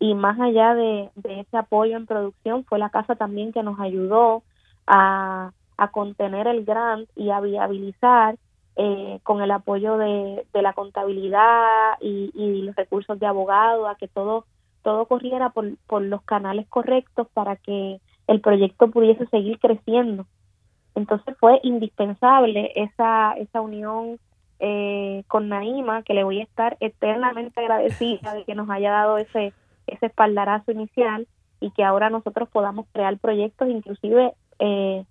Y 0.00 0.14
más 0.14 0.40
allá 0.40 0.74
de, 0.74 1.10
ese 1.24 1.56
apoyo 1.56 1.96
en 1.96 2.06
producción, 2.06 2.64
fue 2.64 2.78
la 2.78 2.90
casa 2.90 3.16
también 3.16 3.52
que 3.52 3.62
nos 3.62 3.78
ayudó 3.80 4.42
a, 4.86 5.52
a 5.76 5.88
contener 5.90 6.46
el 6.46 6.64
grant 6.64 7.08
y 7.16 7.30
a 7.30 7.40
viabilizar 7.40 8.36
eh, 8.76 9.18
con 9.24 9.42
el 9.42 9.50
apoyo 9.50 9.98
de, 9.98 10.46
de 10.52 10.62
la 10.62 10.72
contabilidad 10.72 11.98
y, 12.00 12.30
y, 12.34 12.62
los 12.62 12.76
recursos 12.76 13.18
de 13.18 13.26
abogado 13.26 13.88
a 13.88 13.96
que 13.96 14.06
todo 14.08 14.46
todo 14.82 15.06
corriera 15.06 15.50
por, 15.50 15.76
por 15.88 16.02
los 16.02 16.22
canales 16.22 16.66
correctos 16.68 17.26
para 17.34 17.56
que 17.56 18.00
el 18.28 18.40
proyecto 18.40 18.88
pudiese 18.90 19.26
seguir 19.26 19.58
creciendo. 19.58 20.26
Entonces 20.94 21.36
fue 21.40 21.58
indispensable 21.64 22.72
esa, 22.76 23.32
esa 23.32 23.60
unión 23.60 24.18
eh, 24.60 25.24
con 25.28 25.48
Naima, 25.48 26.02
que 26.02 26.14
le 26.14 26.24
voy 26.24 26.40
a 26.40 26.44
estar 26.44 26.76
eternamente 26.80 27.60
agradecida 27.60 28.34
de 28.34 28.44
que 28.44 28.54
nos 28.54 28.70
haya 28.70 28.92
dado 28.92 29.18
ese, 29.18 29.52
ese 29.86 30.06
espaldarazo 30.06 30.72
inicial 30.72 31.26
y 31.60 31.70
que 31.70 31.84
ahora 31.84 32.10
nosotros 32.10 32.48
podamos 32.48 32.86
crear 32.92 33.18
proyectos 33.18 33.68
inclusive 33.68 34.34
eh, 34.58 35.04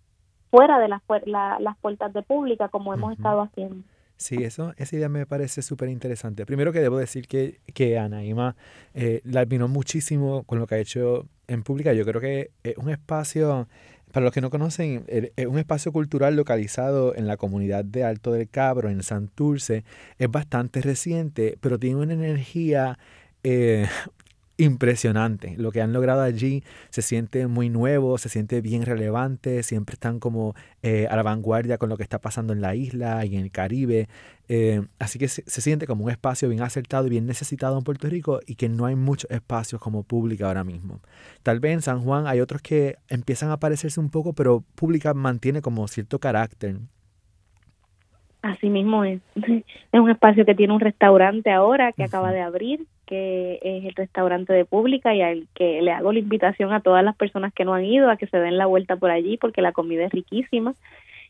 fuera 0.49 0.79
de 0.79 0.87
las, 0.87 1.01
las 1.25 1.77
puertas 1.77 2.13
de 2.13 2.21
pública 2.21 2.69
como 2.69 2.93
hemos 2.93 3.13
estado 3.13 3.41
haciendo. 3.41 3.83
Sí, 4.17 4.43
eso, 4.43 4.73
esa 4.77 4.95
idea 4.95 5.09
me 5.09 5.27
parece 5.27 5.61
súper 5.61 5.89
interesante. 5.89 6.45
Primero 6.45 6.73
que 6.73 6.79
debo 6.79 6.97
decir 6.97 7.27
que, 7.27 7.59
que 7.73 7.99
Anaíma 7.99 8.55
eh, 8.95 9.21
la 9.23 9.41
admiró 9.41 9.67
muchísimo 9.67 10.43
con 10.43 10.57
lo 10.57 10.65
que 10.65 10.75
ha 10.75 10.79
hecho 10.79 11.27
en 11.47 11.61
pública. 11.61 11.93
Yo 11.93 12.03
creo 12.03 12.19
que 12.19 12.49
es 12.63 12.75
un 12.77 12.89
espacio, 12.89 13.67
para 14.11 14.23
los 14.23 14.33
que 14.33 14.41
no 14.41 14.49
conocen, 14.49 15.05
es 15.07 15.45
un 15.45 15.59
espacio 15.59 15.91
cultural 15.91 16.35
localizado 16.35 17.15
en 17.15 17.27
la 17.27 17.37
comunidad 17.37 17.85
de 17.85 18.03
Alto 18.03 18.31
del 18.31 18.49
Cabro, 18.49 18.89
en 18.89 19.03
Santurce. 19.03 19.83
Es 20.17 20.31
bastante 20.31 20.81
reciente, 20.81 21.57
pero 21.61 21.77
tiene 21.77 21.97
una 21.97 22.13
energía 22.13 22.97
eh, 23.43 23.87
impresionante. 24.57 25.55
Lo 25.57 25.71
que 25.71 25.81
han 25.81 25.93
logrado 25.93 26.21
allí 26.21 26.63
se 26.89 27.01
siente 27.01 27.47
muy 27.47 27.69
nuevo, 27.69 28.17
se 28.17 28.29
siente 28.29 28.61
bien 28.61 28.83
relevante, 28.83 29.63
siempre 29.63 29.93
están 29.93 30.19
como 30.19 30.55
eh, 30.81 31.07
a 31.09 31.15
la 31.15 31.23
vanguardia 31.23 31.77
con 31.77 31.89
lo 31.89 31.97
que 31.97 32.03
está 32.03 32.19
pasando 32.19 32.53
en 32.53 32.61
la 32.61 32.75
isla 32.75 33.23
y 33.25 33.35
en 33.35 33.43
el 33.43 33.51
Caribe. 33.51 34.07
Eh, 34.49 34.81
así 34.97 35.19
que 35.19 35.27
se, 35.27 35.43
siente 35.61 35.85
como 35.85 36.05
un 36.05 36.11
espacio 36.11 36.49
bien 36.49 36.61
acertado 36.61 37.05
y 37.07 37.09
bien 37.09 37.25
necesitado 37.25 37.77
en 37.77 37.83
Puerto 37.83 38.09
Rico 38.09 38.39
y 38.47 38.55
que 38.55 38.69
no 38.69 38.85
hay 38.85 38.95
muchos 38.95 39.29
espacios 39.29 39.81
como 39.81 40.03
pública 40.03 40.47
ahora 40.47 40.63
mismo. 40.63 41.01
Tal 41.43 41.59
vez 41.59 41.73
en 41.73 41.81
San 41.81 42.01
Juan 42.01 42.27
hay 42.27 42.39
otros 42.39 42.61
que 42.61 42.95
empiezan 43.09 43.49
a 43.49 43.53
aparecerse 43.53 43.99
un 43.99 44.09
poco, 44.09 44.33
pero 44.33 44.63
pública 44.75 45.13
mantiene 45.13 45.61
como 45.61 45.87
cierto 45.87 46.19
carácter. 46.19 46.77
Así 48.41 48.69
mismo 48.69 49.03
es. 49.03 49.21
Es 49.91 49.99
un 49.99 50.09
espacio 50.09 50.45
que 50.45 50.53
tiene 50.53 50.73
un 50.73 50.79
restaurante 50.79 51.49
ahora 51.51 51.91
que 51.91 52.03
acaba 52.03 52.31
de 52.31 52.41
abrir, 52.41 52.85
que 53.07 53.59
es 53.63 53.85
el 53.85 53.95
restaurante 53.95 54.53
de 54.53 54.65
Pública 54.65 55.15
y 55.15 55.21
al 55.21 55.47
que 55.55 55.81
le 55.81 55.91
hago 55.91 56.11
la 56.11 56.19
invitación 56.19 56.73
a 56.73 56.81
todas 56.81 57.03
las 57.03 57.15
personas 57.15 57.53
que 57.53 57.65
no 57.65 57.73
han 57.73 57.85
ido 57.85 58.11
a 58.11 58.17
que 58.17 58.27
se 58.27 58.37
den 58.37 58.57
la 58.57 58.67
vuelta 58.67 58.97
por 58.97 59.09
allí 59.09 59.37
porque 59.37 59.63
la 59.63 59.71
comida 59.71 60.05
es 60.05 60.11
riquísima 60.11 60.75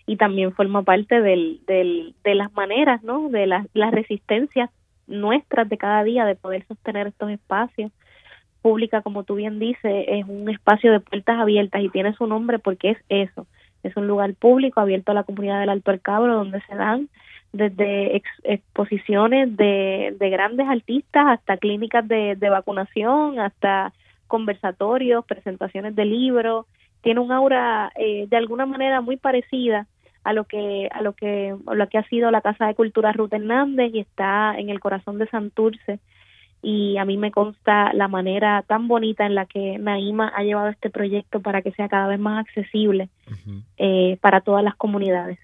y 0.08 0.18
también 0.18 0.54
forma 0.54 0.82
parte 0.84 1.22
del, 1.22 1.60
del, 1.68 2.16
de 2.24 2.36
las 2.36 2.52
maneras, 2.54 3.04
¿no? 3.04 3.30
De 3.30 3.46
las, 3.46 3.68
resistencias 3.92 4.70
nuestras 5.06 5.70
de 5.70 5.78
cada 5.78 6.04
día 6.04 6.26
de 6.26 6.36
poder 6.36 6.66
sostener 6.68 7.08
estos 7.08 7.30
espacios. 7.30 7.92
Pública, 8.62 9.02
como 9.02 9.24
tú 9.24 9.36
bien 9.36 9.60
dices, 9.60 10.06
es 10.08 10.26
un 10.28 10.50
espacio 10.50 10.92
de 10.92 11.00
puertas 11.00 11.40
abiertas 11.40 11.82
y 11.82 11.90
tiene 11.90 12.14
su 12.14 12.26
nombre 12.26 12.58
porque 12.58 12.92
es 12.92 12.98
eso. 13.08 13.46
Es 13.84 13.96
un 13.96 14.08
lugar 14.08 14.34
público 14.34 14.82
abierto 14.82 15.12
a 15.12 15.16
la 15.16 15.24
comunidad 15.24 15.60
del 15.60 15.70
Alto 15.70 15.94
Cabro 16.02 16.34
donde 16.34 16.62
se 16.62 16.76
dan 16.76 17.08
desde 17.58 18.22
exposiciones 18.44 19.56
de, 19.58 20.16
de, 20.20 20.30
grandes 20.30 20.68
artistas 20.68 21.26
hasta 21.28 21.58
clínicas 21.58 22.08
de, 22.08 22.36
de, 22.36 22.50
vacunación, 22.50 23.40
hasta 23.40 23.94
conversatorios, 24.28 25.26
presentaciones 25.26 25.96
de 25.96 26.06
libros. 26.06 26.66
Tiene 27.02 27.20
un 27.20 27.32
aura 27.32 27.92
eh, 27.96 28.28
de 28.30 28.38
alguna 28.38 28.66
manera 28.66 29.02
muy 29.02 29.18
parecida 29.18 29.88
a 30.24 30.34
lo 30.34 30.44
que 30.44 30.90
a 30.92 31.02
lo 31.02 31.14
que 31.14 31.56
a 31.68 31.76
lo 31.76 31.88
que 31.88 31.98
ha 31.98 32.08
sido 32.08 32.32
la 32.32 32.42
Casa 32.42 32.68
de 32.68 32.76
Cultura 32.76 33.14
Ruth 33.14 33.34
Hernández 33.34 33.92
y 33.94 34.00
está 34.00 34.58
en 34.58 34.70
el 34.70 34.80
corazón 34.80 35.18
de 35.18 35.28
Santurce 35.28 36.00
y 36.62 36.98
a 36.98 37.06
mí 37.06 37.18
me 37.18 37.32
consta 37.32 37.94
la 37.94 38.08
manera 38.08 38.64
tan 38.68 38.88
bonita 38.88 39.26
en 39.26 39.36
la 39.36 39.46
que 39.46 39.78
Naima 39.78 40.30
ha 40.36 40.44
llevado 40.44 40.70
este 40.70 40.90
proyecto 40.90 41.40
para 41.40 41.62
que 41.62 41.72
sea 41.72 41.88
cada 41.88 42.08
vez 42.08 42.20
más 42.20 42.46
accesible 42.46 43.10
eh, 43.78 44.18
para 44.22 44.42
todas 44.42 44.64
las 44.64 44.76
comunidades. 44.76 45.40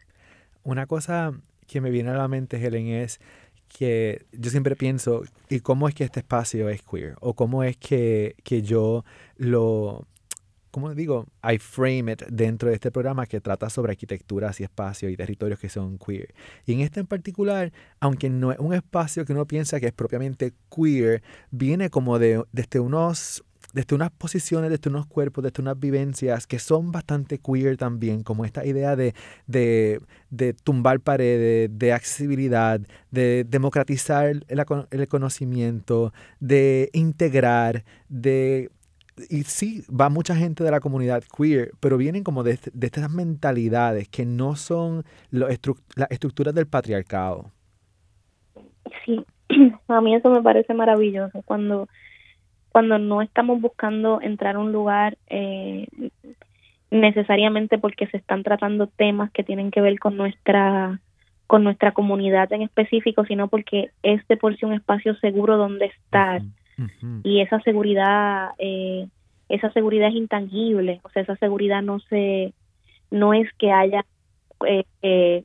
Una 0.64 0.86
cosa 0.86 1.34
que 1.74 1.82
me 1.82 1.90
viene 1.90 2.12
a 2.12 2.14
la 2.14 2.28
mente, 2.28 2.64
Helen, 2.64 2.88
es 2.88 3.20
que 3.68 4.26
yo 4.32 4.52
siempre 4.52 4.76
pienso, 4.76 5.24
¿y 5.50 5.60
cómo 5.62 5.88
es 5.88 5.96
que 5.96 6.04
este 6.04 6.20
espacio 6.20 6.70
es 6.70 6.84
queer? 6.84 7.16
¿O 7.20 7.34
cómo 7.34 7.64
es 7.64 7.78
que, 7.78 8.36
que 8.44 8.62
yo 8.62 9.04
lo, 9.38 10.06
¿cómo 10.70 10.94
digo? 10.94 11.26
I 11.44 11.58
frame 11.58 12.12
it 12.12 12.22
dentro 12.30 12.70
de 12.70 12.76
este 12.76 12.92
programa 12.92 13.26
que 13.26 13.42
trata 13.42 13.72
sobre 13.72 13.94
arquitecturas 13.94 14.60
y 14.60 14.64
espacios 14.64 15.12
y 15.12 15.18
territorios 15.18 15.60
que 15.60 15.70
son 15.70 15.98
queer. 15.98 16.36
Y 16.68 16.74
en 16.74 16.82
este 16.82 17.00
en 17.00 17.08
particular, 17.08 17.74
aunque 18.00 18.30
no 18.30 18.52
es 18.52 18.60
un 18.60 18.76
espacio 18.76 19.26
que 19.26 19.34
uno 19.34 19.48
piensa 19.48 19.80
que 19.80 19.88
es 19.88 19.94
propiamente 19.94 20.54
queer, 20.70 21.24
viene 21.50 21.90
como 21.90 22.20
de 22.20 22.44
desde 22.52 22.80
unos 22.80 23.44
desde 23.74 23.96
unas 23.96 24.12
posiciones, 24.12 24.70
desde 24.70 24.90
unos 24.90 25.06
cuerpos, 25.08 25.44
desde 25.44 25.62
unas 25.62 25.80
vivencias 25.80 26.48
que 26.48 26.60
son 26.60 26.92
bastante 26.92 27.40
queer 27.40 27.76
también, 27.78 28.24
como 28.24 28.46
esta 28.46 28.66
idea 28.66 28.96
de, 28.96 29.14
de, 29.48 30.00
de 30.30 30.54
tumbar 30.54 31.00
paredes, 31.00 31.70
de 31.74 31.92
accesibilidad, 31.92 32.80
de 33.12 33.44
democratizar 33.44 34.28
el, 34.28 34.46
el 34.92 35.08
conocimiento, 35.08 36.14
de 36.40 36.90
integrar, 36.94 37.84
de 38.10 38.70
y 39.30 39.44
sí, 39.44 39.84
va 39.90 40.10
mucha 40.10 40.36
gente 40.36 40.64
de 40.64 40.72
la 40.72 40.80
comunidad 40.80 41.24
queer, 41.38 41.72
pero 41.80 41.98
vienen 41.98 42.24
como 42.24 42.44
de, 42.44 42.58
de 42.74 42.88
estas 42.88 43.12
mentalidades 43.12 44.08
que 44.10 44.26
no 44.26 44.56
son 44.56 45.04
las 45.30 45.52
estructuras 46.10 46.54
del 46.56 46.66
patriarcado. 46.66 47.52
Sí, 49.06 49.24
a 49.88 50.02
mí 50.02 50.16
eso 50.16 50.30
me 50.30 50.42
parece 50.42 50.74
maravilloso. 50.74 51.42
Cuando 51.44 51.88
cuando 52.74 52.98
no 52.98 53.22
estamos 53.22 53.62
buscando 53.62 54.20
entrar 54.20 54.56
a 54.56 54.60
un 54.60 54.74
lugar 54.74 55.16
eh, 55.28 55.88
necesariamente 56.90 57.78
porque 57.78 58.08
se 58.08 58.18
están 58.18 58.42
tratando 58.42 58.88
temas 58.88 59.32
que 59.32 59.44
tienen 59.44 59.70
que 59.70 59.80
ver 59.80 60.00
con 60.00 60.18
nuestra 60.18 61.00
con 61.46 61.64
nuestra 61.64 61.92
comunidad 61.92 62.52
en 62.52 62.64
específico, 62.64 63.26
sino 63.26 63.48
porque 63.48 63.92
es 64.02 64.28
de 64.28 64.38
por 64.38 64.58
sí 64.58 64.66
un 64.66 64.74
espacio 64.74 65.14
seguro 65.18 65.56
donde 65.56 65.86
estar. 65.86 66.42
Y 67.24 67.42
esa 67.42 67.60
seguridad 67.62 68.50
eh, 68.58 69.08
esa 69.50 69.72
seguridad 69.72 70.10
es 70.10 70.16
intangible, 70.16 71.00
o 71.04 71.10
sea, 71.10 71.22
esa 71.22 71.36
seguridad 71.36 71.84
no 71.84 72.00
se 72.00 72.54
no 73.12 73.36
es 73.36 73.48
que 73.60 73.72
haya 73.72 74.04
eh, 74.68 74.86
eh 75.04 75.44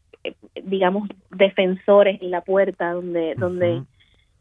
digamos 0.64 1.08
defensores 1.30 2.22
en 2.22 2.30
la 2.30 2.40
puerta 2.40 2.92
donde 2.92 3.34
donde 3.34 3.82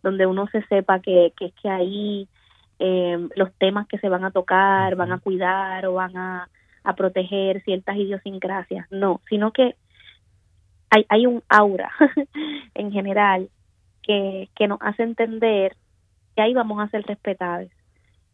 donde 0.04 0.26
uno 0.26 0.48
se 0.48 0.62
sepa 0.68 1.02
que, 1.02 1.34
que 1.38 1.48
es 1.48 1.54
que 1.62 1.70
ahí 1.70 2.30
eh, 2.80 3.28
los 3.36 3.54
temas 3.56 3.88
que 3.88 3.98
se 3.98 4.10
van 4.10 4.24
a 4.24 4.32
tocar, 4.32 4.96
van 4.96 5.12
a 5.12 5.20
cuidar 5.20 5.86
o 5.86 5.94
van 5.94 6.16
a, 6.18 6.50
a 6.84 6.96
proteger 6.96 7.62
ciertas 7.64 7.98
idiosincrasias, 7.98 8.88
no, 8.92 9.22
sino 9.30 9.52
que 9.52 9.76
hay, 10.90 11.06
hay 11.10 11.26
un 11.26 11.44
aura 11.50 11.92
en 12.76 12.92
general 12.92 13.50
que, 14.04 14.50
que 14.56 14.68
nos 14.68 14.80
hace 14.82 15.04
entender 15.04 15.76
que 16.36 16.42
ahí 16.42 16.54
vamos 16.54 16.80
a 16.80 16.90
ser 16.90 17.04
respetados 17.04 17.70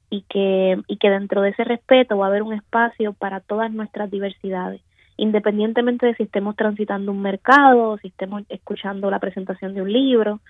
y 0.09 0.21
que, 0.29 0.79
y 0.87 0.97
que 0.97 1.09
dentro 1.09 1.41
de 1.41 1.49
ese 1.49 1.63
respeto 1.63 2.17
va 2.17 2.25
a 2.25 2.29
haber 2.29 2.43
un 2.43 2.53
espacio 2.53 3.13
para 3.13 3.39
todas 3.39 3.71
nuestras 3.71 4.11
diversidades, 4.11 4.81
independientemente 5.17 6.05
de 6.05 6.15
si 6.15 6.23
estemos 6.23 6.55
transitando 6.55 7.11
un 7.11 7.21
mercado 7.21 7.89
o 7.89 7.97
si 7.97 8.09
estemos 8.09 8.43
escuchando 8.49 9.09
la 9.09 9.17
presentación 9.17 9.73
de 9.73 9.81
un 9.81 9.91
libro. 9.91 10.41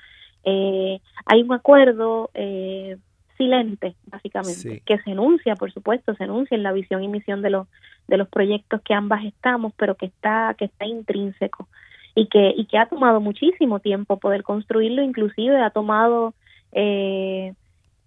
Eh, 0.43 0.99
hay 1.25 1.41
un 1.41 1.53
acuerdo 1.53 2.29
eh, 2.33 2.97
silente, 3.43 3.95
básicamente, 4.07 4.81
que 4.85 4.97
se 4.99 5.11
enuncia, 5.11 5.55
por 5.55 5.71
supuesto, 5.71 6.15
se 6.15 6.23
enuncia 6.23 6.55
en 6.55 6.63
la 6.63 6.71
visión 6.71 7.03
y 7.03 7.07
misión 7.07 7.41
de 7.41 7.49
los 7.49 7.67
de 8.07 8.17
los 8.17 8.27
proyectos 8.27 8.81
que 8.81 8.93
ambas 8.93 9.23
estamos, 9.25 9.73
pero 9.77 9.95
que 9.95 10.07
está 10.07 10.55
que 10.57 10.65
está 10.65 10.85
intrínseco 10.85 11.67
y 12.15 12.27
que 12.27 12.53
y 12.55 12.65
que 12.65 12.77
ha 12.77 12.87
tomado 12.87 13.19
muchísimo 13.19 13.79
tiempo 13.79 14.19
poder 14.19 14.43
construirlo, 14.43 15.01
inclusive 15.01 15.61
ha 15.61 15.69
tomado 15.69 16.33
eh, 16.71 17.53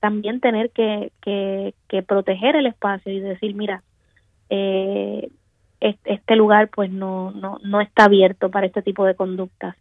también 0.00 0.40
tener 0.40 0.70
que, 0.70 1.12
que, 1.22 1.74
que, 1.88 2.02
proteger 2.02 2.54
el 2.56 2.66
espacio 2.66 3.10
y 3.10 3.20
decir, 3.20 3.54
mira, 3.54 3.82
eh, 4.50 5.30
este 5.80 6.36
lugar 6.36 6.68
pues 6.68 6.90
no, 6.90 7.32
no, 7.32 7.58
no 7.62 7.80
está 7.80 8.04
abierto 8.04 8.50
para 8.50 8.66
este 8.66 8.82
tipo 8.82 9.04
de 9.04 9.14
conductas 9.14 9.76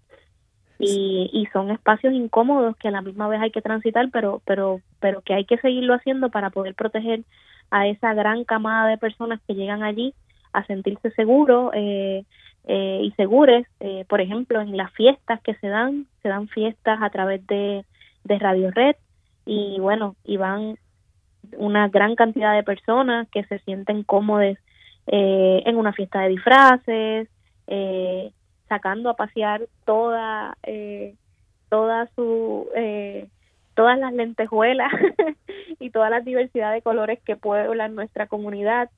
y, 0.79 1.29
y 1.31 1.45
son 1.47 1.71
espacios 1.71 2.13
incómodos 2.13 2.75
que 2.77 2.89
a 2.89 2.91
la 2.91 3.01
misma 3.01 3.27
vez 3.27 3.41
hay 3.41 3.51
que 3.51 3.61
transitar, 3.61 4.09
pero, 4.11 4.41
pero, 4.45 4.81
pero 4.99 5.21
que 5.21 5.33
hay 5.33 5.45
que 5.45 5.57
seguirlo 5.57 5.93
haciendo 5.93 6.29
para 6.29 6.49
poder 6.49 6.75
proteger 6.75 7.23
a 7.71 7.87
esa 7.87 8.13
gran 8.13 8.43
camada 8.43 8.89
de 8.89 8.97
personas 8.97 9.39
que 9.47 9.55
llegan 9.55 9.83
allí 9.83 10.13
a 10.53 10.65
sentirse 10.65 11.11
seguros 11.11 11.71
eh, 11.73 12.23
eh, 12.65 13.01
y 13.03 13.11
segures. 13.11 13.67
Eh, 13.79 14.05
por 14.07 14.21
ejemplo, 14.21 14.61
en 14.61 14.75
las 14.77 14.91
fiestas 14.93 15.41
que 15.41 15.55
se 15.55 15.67
dan, 15.67 16.07
se 16.21 16.29
dan 16.29 16.47
fiestas 16.47 16.99
a 17.01 17.09
través 17.09 17.45
de, 17.47 17.85
de 18.23 18.39
Radio 18.39 18.71
Red 18.71 18.95
y 19.45 19.79
bueno, 19.79 20.15
y 20.23 20.37
van 20.37 20.77
una 21.57 21.87
gran 21.89 22.15
cantidad 22.15 22.55
de 22.55 22.63
personas 22.63 23.27
que 23.29 23.43
se 23.45 23.59
sienten 23.59 24.03
cómodes 24.03 24.57
en 25.07 25.77
una 25.77 25.93
fiesta 25.93 26.21
de 26.21 26.29
disfraces, 26.29 27.29
eh, 27.67 28.31
sacando 28.67 29.09
a 29.09 29.15
pasear 29.15 29.67
toda 29.85 30.57
eh, 30.63 31.15
toda 31.69 32.07
su 32.15 32.67
eh, 32.75 33.27
todas 33.73 33.99
las 33.99 34.13
lentejuelas 34.13 34.91
y 35.79 35.89
toda 35.89 36.09
la 36.09 36.21
diversidad 36.21 36.73
de 36.73 36.81
colores 36.81 37.19
que 37.25 37.35
pueblan 37.35 37.95
nuestra 37.95 38.27
comunidad. 38.27 38.89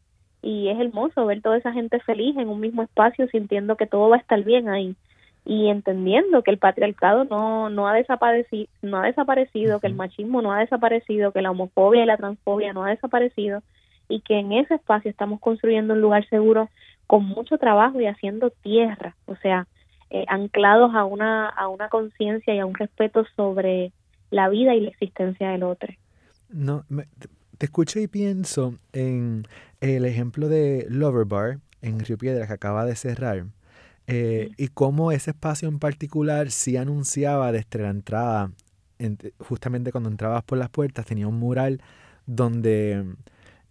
Y 0.42 0.70
es 0.70 0.80
hermoso 0.80 1.26
ver 1.26 1.42
toda 1.42 1.58
esa 1.58 1.74
gente 1.74 2.00
feliz 2.00 2.38
en 2.38 2.48
un 2.48 2.60
mismo 2.60 2.84
espacio 2.84 3.28
sintiendo 3.28 3.76
que 3.76 3.88
todo 3.88 4.10
va 4.10 4.18
a 4.18 4.20
estar 4.20 4.44
bien 4.44 4.70
ahí 4.70 4.96
y 5.48 5.70
entendiendo 5.70 6.44
que 6.44 6.52
el 6.52 6.58
patriarcado 6.58 7.24
no, 7.24 7.70
no 7.70 7.88
ha 7.88 7.94
desaparecido, 7.94 8.68
no 8.82 8.98
ha 8.98 9.06
desaparecido, 9.06 9.80
que 9.80 9.88
el 9.88 9.96
machismo 9.96 10.42
no 10.42 10.52
ha 10.52 10.60
desaparecido, 10.60 11.32
que 11.32 11.42
la 11.42 11.52
homofobia 11.52 12.04
y 12.04 12.06
la 12.06 12.18
transfobia 12.18 12.74
no 12.74 12.84
ha 12.84 12.90
desaparecido 12.90 13.64
y 14.10 14.20
que 14.20 14.40
en 14.40 14.52
ese 14.52 14.76
espacio 14.76 15.10
estamos 15.10 15.40
construyendo 15.40 15.94
un 15.94 16.02
lugar 16.02 16.28
seguro 16.28 16.70
con 17.08 17.26
mucho 17.26 17.58
trabajo 17.58 18.00
y 18.00 18.06
haciendo 18.06 18.50
tierra, 18.50 19.16
o 19.26 19.36
sea, 19.38 19.68
eh, 20.10 20.26
anclados 20.28 20.94
a 20.96 21.04
una 21.04 21.50
a 21.50 21.68
una 21.68 21.90
conciencia 21.90 22.54
y 22.54 22.60
a 22.60 22.66
un 22.66 22.76
respeto 22.76 23.26
sobre 23.36 23.92
la 24.30 24.50
vida 24.50 24.76
y 24.76 24.82
la 24.82 24.90
existencia 24.90 25.50
del 25.50 25.64
otro. 25.64 25.94
No, 26.50 26.86
te 27.58 27.66
escucho 27.66 28.00
y 28.00 28.08
pienso 28.08 28.76
en 28.94 29.48
el 29.82 30.06
ejemplo 30.06 30.48
de 30.48 30.86
Lover 30.90 31.26
Bar 31.26 31.58
en 31.82 32.00
Río 32.00 32.18
Piedra 32.18 32.48
que 32.48 32.54
acaba 32.54 32.86
de 32.86 32.96
cerrar 32.96 33.46
eh, 34.08 34.52
y 34.56 34.70
cómo 34.70 35.12
ese 35.12 35.32
espacio 35.32 35.68
en 35.68 35.80
particular 35.80 36.50
sí 36.50 36.78
anunciaba 36.78 37.52
desde 37.52 37.80
la 37.80 37.90
entrada, 37.90 38.52
justamente 39.40 39.92
cuando 39.92 40.10
entrabas 40.10 40.44
por 40.44 40.58
las 40.58 40.70
puertas, 40.70 41.06
tenía 41.06 41.28
un 41.28 41.38
mural 41.38 41.82
donde 42.26 43.04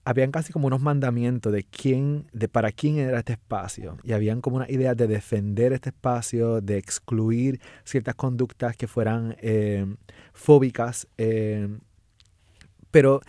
habían 0.06 0.30
casi 0.30 0.52
como 0.52 0.68
unos 0.68 0.80
mandamientos 0.80 1.52
de 1.52 1.64
quién, 1.64 2.28
de 2.32 2.46
para 2.46 2.70
quién 2.70 2.98
era 2.98 3.18
este 3.18 3.32
espacio. 3.32 3.98
Y 4.04 4.12
habían 4.12 4.40
como 4.40 4.54
una 4.54 4.70
idea 4.70 4.94
de 4.94 5.08
defender 5.08 5.72
este 5.72 5.88
espacio, 5.88 6.60
de 6.60 6.78
excluir 6.78 7.60
ciertas 7.82 8.14
conductas 8.14 8.76
que 8.76 8.86
fueran 8.86 9.36
eh, 9.40 9.84
fóbicas. 10.32 11.08
Eh, 11.18 11.76
pero 12.92 13.20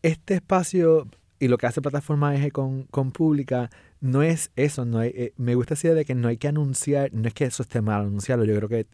este 0.00 0.32
espacio 0.32 1.06
y 1.38 1.48
lo 1.48 1.58
que 1.58 1.66
hace 1.66 1.82
Plataforma 1.82 2.34
Eje 2.34 2.50
con, 2.50 2.84
con 2.84 3.12
Pública 3.12 3.68
no 4.00 4.22
es 4.22 4.50
eso, 4.56 4.86
no 4.86 5.02
eh, 5.02 5.34
me 5.36 5.54
gusta 5.54 5.74
esa 5.74 5.88
idea 5.88 5.96
de 5.96 6.04
que 6.06 6.14
no 6.14 6.28
hay 6.28 6.38
que 6.38 6.48
anunciar, 6.48 7.12
no 7.12 7.28
es 7.28 7.34
que 7.34 7.44
eso 7.44 7.62
esté 7.62 7.82
mal 7.82 8.02
anunciarlo, 8.02 8.46
yo 8.46 8.56
creo 8.56 8.68
que 8.70 8.86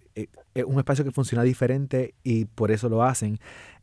es 0.55 0.65
un 0.65 0.79
espacio 0.79 1.05
que 1.05 1.13
funciona 1.13 1.45
diferente 1.45 2.15
y 2.25 2.47
por 2.47 2.73
eso 2.73 2.89
lo 2.89 3.05
hacen. 3.05 3.39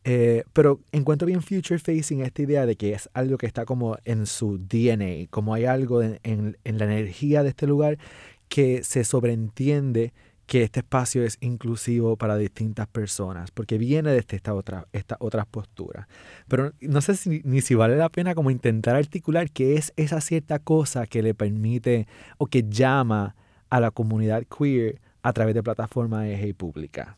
Eh, 0.09 0.45
pero 0.53 0.79
encuentro 0.93 1.25
bien 1.25 1.41
future 1.41 1.79
facing 1.79 2.21
esta 2.21 2.41
idea 2.41 2.65
de 2.65 2.77
que 2.77 2.93
es 2.93 3.09
algo 3.13 3.37
que 3.37 3.45
está 3.45 3.65
como 3.65 3.97
en 4.05 4.25
su 4.25 4.57
DNA, 4.57 5.27
como 5.29 5.53
hay 5.53 5.65
algo 5.65 6.01
en, 6.01 6.17
en 6.23 6.77
la 6.77 6.85
energía 6.85 7.43
de 7.43 7.49
este 7.49 7.67
lugar 7.67 7.97
que 8.47 8.85
se 8.85 9.03
sobreentiende 9.03 10.13
que 10.45 10.63
este 10.63 10.79
espacio 10.79 11.23
es 11.23 11.37
inclusivo 11.41 12.15
para 12.15 12.37
distintas 12.37 12.87
personas, 12.87 13.51
porque 13.51 13.77
viene 13.77 14.11
desde 14.11 14.37
esta 14.37 14.53
otra, 14.53 14.87
esta 14.93 15.17
otras 15.19 15.45
posturas. 15.45 16.07
Pero 16.47 16.71
no 16.79 17.01
sé 17.01 17.17
si, 17.17 17.41
ni 17.43 17.59
si 17.59 17.75
vale 17.75 17.97
la 17.97 18.07
pena 18.07 18.33
como 18.33 18.49
intentar 18.49 18.95
articular 18.95 19.51
qué 19.51 19.75
es 19.75 19.91
esa 19.97 20.21
cierta 20.21 20.59
cosa 20.59 21.05
que 21.05 21.21
le 21.21 21.33
permite 21.33 22.07
o 22.37 22.45
que 22.47 22.63
llama 22.63 23.35
a 23.69 23.81
la 23.81 23.91
comunidad 23.91 24.43
queer 24.45 25.01
a 25.21 25.33
través 25.33 25.53
de 25.53 25.63
plataformas 25.63 26.27
eje 26.27 26.53
pública. 26.53 27.17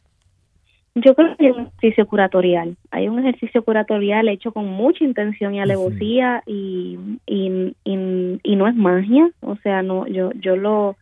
Yo 1.01 1.15
creo 1.15 1.35
que 1.37 1.45
hay 1.45 1.51
un 1.51 1.61
ejercicio 1.67 2.07
curatorial. 2.07 2.77
Hay 2.91 3.07
un 3.07 3.19
ejercicio 3.19 3.63
curatorial 3.63 4.27
hecho 4.27 4.51
con 4.51 4.65
mucha 4.67 5.03
intención 5.03 5.53
y 5.53 5.61
alevosía 5.61 6.43
y, 6.45 6.97
y, 7.25 7.75
y, 7.83 8.39
y 8.43 8.55
no 8.55 8.67
es 8.67 8.75
magia. 8.75 9.29
O 9.41 9.55
sea, 9.57 9.81
no, 9.81 10.07
yo, 10.07 10.31
yo 10.33 10.55
lo 10.55 10.97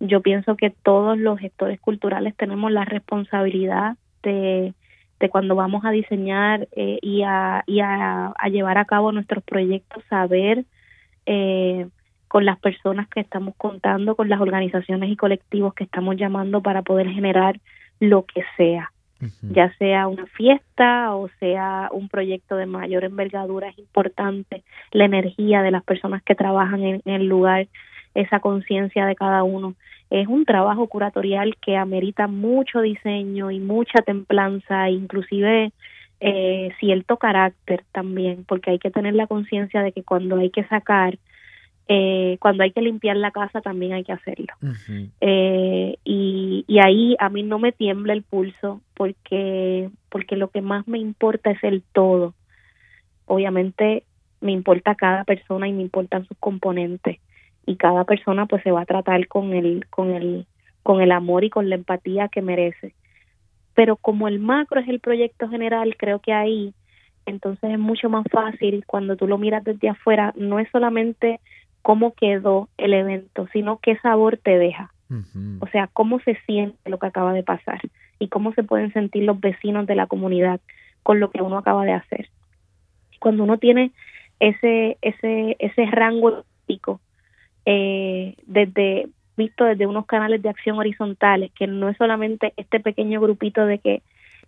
yo 0.00 0.20
pienso 0.20 0.56
que 0.56 0.70
todos 0.70 1.16
los 1.16 1.38
gestores 1.38 1.78
culturales 1.80 2.36
tenemos 2.36 2.72
la 2.72 2.84
responsabilidad 2.84 3.96
de, 4.22 4.74
de 5.20 5.30
cuando 5.30 5.54
vamos 5.54 5.84
a 5.84 5.92
diseñar 5.92 6.68
eh, 6.72 6.98
y, 7.00 7.22
a, 7.22 7.62
y 7.66 7.80
a, 7.80 8.34
llevar 8.50 8.78
a 8.78 8.84
cabo 8.84 9.12
nuestros 9.12 9.44
proyectos, 9.44 10.02
saber 10.10 10.64
eh, 11.26 11.86
con 12.26 12.44
las 12.44 12.58
personas 12.58 13.08
que 13.08 13.20
estamos 13.20 13.54
contando, 13.56 14.16
con 14.16 14.28
las 14.28 14.40
organizaciones 14.40 15.10
y 15.10 15.16
colectivos 15.16 15.74
que 15.74 15.84
estamos 15.84 16.16
llamando 16.16 16.62
para 16.62 16.82
poder 16.82 17.08
generar 17.08 17.60
lo 18.00 18.24
que 18.24 18.42
sea, 18.56 18.90
ya 19.42 19.72
sea 19.78 20.08
una 20.08 20.26
fiesta 20.26 21.14
o 21.14 21.28
sea 21.38 21.88
un 21.92 22.08
proyecto 22.08 22.56
de 22.56 22.66
mayor 22.66 23.04
envergadura, 23.04 23.68
es 23.68 23.78
importante 23.78 24.62
la 24.90 25.04
energía 25.04 25.62
de 25.62 25.70
las 25.70 25.84
personas 25.84 26.22
que 26.22 26.34
trabajan 26.34 26.82
en 26.82 27.02
el 27.04 27.26
lugar, 27.26 27.68
esa 28.14 28.40
conciencia 28.40 29.06
de 29.06 29.14
cada 29.14 29.42
uno. 29.42 29.74
Es 30.10 30.26
un 30.26 30.44
trabajo 30.44 30.88
curatorial 30.88 31.56
que 31.56 31.76
amerita 31.76 32.26
mucho 32.26 32.80
diseño 32.80 33.50
y 33.50 33.60
mucha 33.60 34.02
templanza, 34.02 34.90
inclusive 34.90 35.72
eh, 36.20 36.70
cierto 36.78 37.16
carácter 37.16 37.82
también, 37.92 38.44
porque 38.46 38.70
hay 38.70 38.78
que 38.78 38.90
tener 38.90 39.14
la 39.14 39.26
conciencia 39.26 39.82
de 39.82 39.92
que 39.92 40.02
cuando 40.02 40.36
hay 40.36 40.50
que 40.50 40.64
sacar, 40.64 41.18
eh, 41.88 42.36
cuando 42.40 42.62
hay 42.62 42.72
que 42.72 42.80
limpiar 42.80 43.16
la 43.16 43.30
casa 43.30 43.60
también 43.60 43.92
hay 43.92 44.04
que 44.04 44.12
hacerlo. 44.12 44.54
eh, 45.20 45.96
y, 46.04 46.64
y 46.66 46.78
ahí 46.78 47.16
a 47.18 47.28
mí 47.28 47.42
no 47.42 47.58
me 47.58 47.72
tiembla 47.72 48.12
el 48.12 48.22
pulso 48.22 48.80
porque, 48.94 49.90
porque 50.08 50.36
lo 50.36 50.48
que 50.48 50.62
más 50.62 50.86
me 50.86 50.98
importa 50.98 51.50
es 51.50 51.62
el 51.64 51.82
todo. 51.92 52.34
Obviamente 53.26 54.04
me 54.40 54.52
importa 54.52 54.94
cada 54.94 55.24
persona 55.24 55.68
y 55.68 55.72
me 55.72 55.82
importan 55.82 56.26
sus 56.26 56.36
componentes 56.38 57.18
y 57.64 57.76
cada 57.76 58.04
persona 58.04 58.46
pues 58.46 58.62
se 58.62 58.72
va 58.72 58.82
a 58.82 58.86
tratar 58.86 59.26
con 59.28 59.52
el 59.52 59.86
con 59.88 60.10
el 60.10 60.46
con 60.82 61.00
el 61.00 61.12
amor 61.12 61.44
y 61.44 61.50
con 61.50 61.68
la 61.70 61.76
empatía 61.76 62.28
que 62.28 62.42
merece 62.42 62.94
pero 63.74 63.96
como 63.96 64.28
el 64.28 64.40
macro 64.40 64.80
es 64.80 64.88
el 64.88 65.00
proyecto 65.00 65.48
general 65.48 65.96
creo 65.96 66.18
que 66.18 66.32
ahí 66.32 66.74
entonces 67.24 67.70
es 67.70 67.78
mucho 67.78 68.10
más 68.10 68.24
fácil 68.30 68.84
cuando 68.84 69.16
tú 69.16 69.28
lo 69.28 69.38
miras 69.38 69.62
desde 69.62 69.88
afuera 69.88 70.32
no 70.36 70.58
es 70.58 70.68
solamente 70.70 71.40
cómo 71.82 72.14
quedó 72.14 72.68
el 72.78 72.94
evento 72.94 73.48
sino 73.52 73.78
qué 73.78 73.96
sabor 73.98 74.38
te 74.38 74.58
deja. 74.58 74.92
O 75.60 75.66
sea 75.66 75.90
cómo 75.92 76.20
se 76.20 76.36
siente 76.46 76.88
lo 76.88 76.98
que 76.98 77.06
acaba 77.06 77.34
de 77.34 77.42
pasar 77.42 77.82
y 78.18 78.28
cómo 78.28 78.54
se 78.54 78.62
pueden 78.62 78.94
sentir 78.94 79.24
los 79.24 79.38
vecinos 79.38 79.86
de 79.86 79.94
la 79.94 80.06
comunidad 80.06 80.58
con 81.02 81.20
lo 81.20 81.30
que 81.30 81.42
uno 81.42 81.58
acaba 81.58 81.84
de 81.84 81.92
hacer. 81.92 82.30
Cuando 83.20 83.44
uno 83.44 83.58
tiene 83.58 83.92
ese 84.40 84.96
ese 85.02 85.56
ese 85.58 85.86
rango 85.86 86.44
eh, 87.66 88.34
desde 88.46 89.08
visto 89.36 89.64
desde 89.64 89.86
unos 89.86 90.06
canales 90.06 90.42
de 90.42 90.48
acción 90.48 90.78
horizontales, 90.78 91.50
que 91.52 91.66
no 91.66 91.88
es 91.88 91.96
solamente 91.96 92.52
este 92.56 92.80
pequeño 92.80 93.20
grupito 93.20 93.64
de 93.64 93.78
que, 93.78 94.02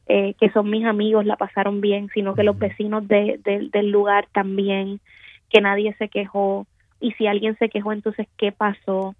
eh, 0.06 0.34
que 0.38 0.50
son 0.50 0.70
mis 0.70 0.84
amigos, 0.84 1.24
la 1.24 1.36
pasaron 1.36 1.80
bien, 1.80 2.10
sino 2.12 2.34
que 2.34 2.42
los 2.42 2.58
vecinos 2.58 3.06
de, 3.08 3.40
del 3.72 3.90
lugar 3.90 4.26
también, 4.32 5.00
que 5.48 5.60
nadie 5.60 5.94
se 5.98 6.08
quejó, 6.08 6.66
y 7.04 7.12
si 7.12 7.26
alguien 7.26 7.56
se 7.58 7.68
quejó, 7.68 7.92
entonces, 7.92 8.26
¿qué 8.38 8.50
pasó? 8.50 9.14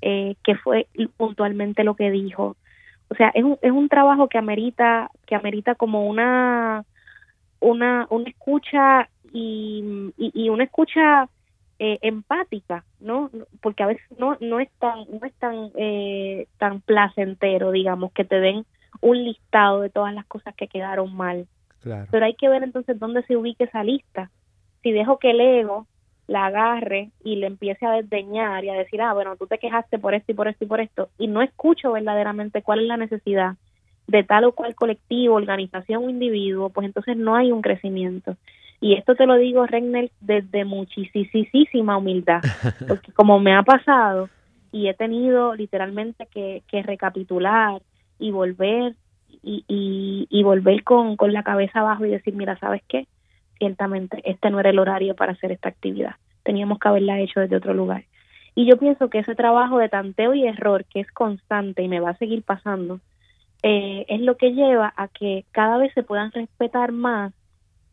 eh, 0.00 0.36
¿Qué 0.42 0.54
fue 0.54 0.86
puntualmente 1.18 1.84
lo 1.84 1.94
que 1.94 2.10
dijo? 2.10 2.56
O 3.08 3.14
sea, 3.14 3.30
es 3.34 3.44
un, 3.44 3.58
es 3.60 3.72
un 3.72 3.90
trabajo 3.90 4.28
que 4.28 4.38
amerita, 4.38 5.10
que 5.26 5.34
amerita 5.34 5.74
como 5.74 6.06
una, 6.06 6.84
una, 7.60 8.06
una 8.08 8.30
escucha 8.30 9.10
y, 9.34 10.12
y, 10.16 10.30
y 10.32 10.48
una 10.48 10.64
escucha 10.64 11.28
eh, 11.78 11.98
empática, 12.00 12.84
¿no? 13.00 13.30
Porque 13.60 13.82
a 13.82 13.86
veces 13.86 14.04
no 14.18 14.38
no 14.40 14.60
es 14.60 14.70
tan 14.78 15.00
no 15.10 15.26
es 15.26 15.34
tan 15.34 15.70
eh, 15.74 16.46
tan 16.56 16.80
placentero, 16.80 17.70
digamos, 17.70 18.12
que 18.12 18.24
te 18.24 18.40
den 18.40 18.64
un 19.02 19.24
listado 19.24 19.80
de 19.80 19.90
todas 19.90 20.14
las 20.14 20.24
cosas 20.24 20.54
que 20.54 20.68
quedaron 20.68 21.14
mal. 21.14 21.46
Pero 22.10 22.24
hay 22.24 22.34
que 22.34 22.48
ver 22.48 22.62
entonces 22.62 22.98
dónde 22.98 23.22
se 23.24 23.36
ubique 23.36 23.64
esa 23.64 23.84
lista. 23.84 24.30
Si 24.82 24.92
dejo 24.92 25.18
que 25.18 25.32
el 25.32 25.40
ego 25.40 25.86
la 26.30 26.46
agarre 26.46 27.10
y 27.24 27.36
le 27.36 27.48
empiece 27.48 27.84
a 27.84 27.90
desdeñar 27.90 28.64
y 28.64 28.68
a 28.70 28.74
decir, 28.74 29.02
ah, 29.02 29.12
bueno, 29.12 29.34
tú 29.36 29.48
te 29.48 29.58
quejaste 29.58 29.98
por 29.98 30.14
esto 30.14 30.30
y 30.30 30.36
por 30.36 30.46
esto 30.46 30.64
y 30.64 30.68
por 30.68 30.80
esto, 30.80 31.08
y 31.18 31.26
no 31.26 31.42
escucho 31.42 31.90
verdaderamente 31.90 32.62
cuál 32.62 32.80
es 32.80 32.86
la 32.86 32.96
necesidad 32.96 33.56
de 34.06 34.22
tal 34.22 34.44
o 34.44 34.52
cual 34.52 34.76
colectivo, 34.76 35.34
organización 35.34 36.04
o 36.04 36.08
individuo, 36.08 36.70
pues 36.70 36.86
entonces 36.86 37.16
no 37.16 37.34
hay 37.34 37.50
un 37.50 37.62
crecimiento. 37.62 38.36
Y 38.80 38.94
esto 38.94 39.16
te 39.16 39.26
lo 39.26 39.34
digo, 39.38 39.66
Regnel, 39.66 40.12
desde 40.20 40.64
muchísima 40.64 41.96
humildad, 41.96 42.42
porque 42.86 43.10
como 43.10 43.40
me 43.40 43.52
ha 43.52 43.64
pasado 43.64 44.28
y 44.70 44.86
he 44.86 44.94
tenido 44.94 45.56
literalmente 45.56 46.26
que, 46.26 46.62
recapitular 46.70 47.82
y 48.20 48.30
volver 48.30 48.94
y, 49.42 49.64
y, 49.66 50.42
volver 50.44 50.84
con, 50.84 51.16
con 51.16 51.32
la 51.32 51.42
cabeza 51.42 51.80
abajo 51.80 52.06
y 52.06 52.10
decir, 52.10 52.34
mira, 52.34 52.56
¿sabes 52.58 52.82
qué? 52.86 53.08
Ciertamente 53.60 54.20
este 54.24 54.50
no 54.50 54.58
era 54.58 54.70
el 54.70 54.78
horario 54.80 55.14
para 55.14 55.32
hacer 55.32 55.52
esta 55.52 55.68
actividad, 55.68 56.16
teníamos 56.42 56.80
que 56.80 56.88
haberla 56.88 57.20
hecho 57.20 57.38
desde 57.38 57.56
otro 57.56 57.74
lugar. 57.74 58.04
Y 58.56 58.66
yo 58.66 58.78
pienso 58.78 59.08
que 59.10 59.20
ese 59.20 59.36
trabajo 59.36 59.78
de 59.78 59.88
tanteo 59.88 60.34
y 60.34 60.44
error, 60.44 60.84
que 60.86 61.00
es 61.00 61.10
constante 61.12 61.82
y 61.82 61.88
me 61.88 62.00
va 62.00 62.10
a 62.10 62.16
seguir 62.16 62.42
pasando, 62.42 62.98
eh, 63.62 64.06
es 64.08 64.20
lo 64.22 64.36
que 64.36 64.54
lleva 64.54 64.92
a 64.96 65.06
que 65.08 65.44
cada 65.52 65.76
vez 65.76 65.92
se 65.94 66.02
puedan 66.02 66.32
respetar 66.32 66.90
más 66.90 67.32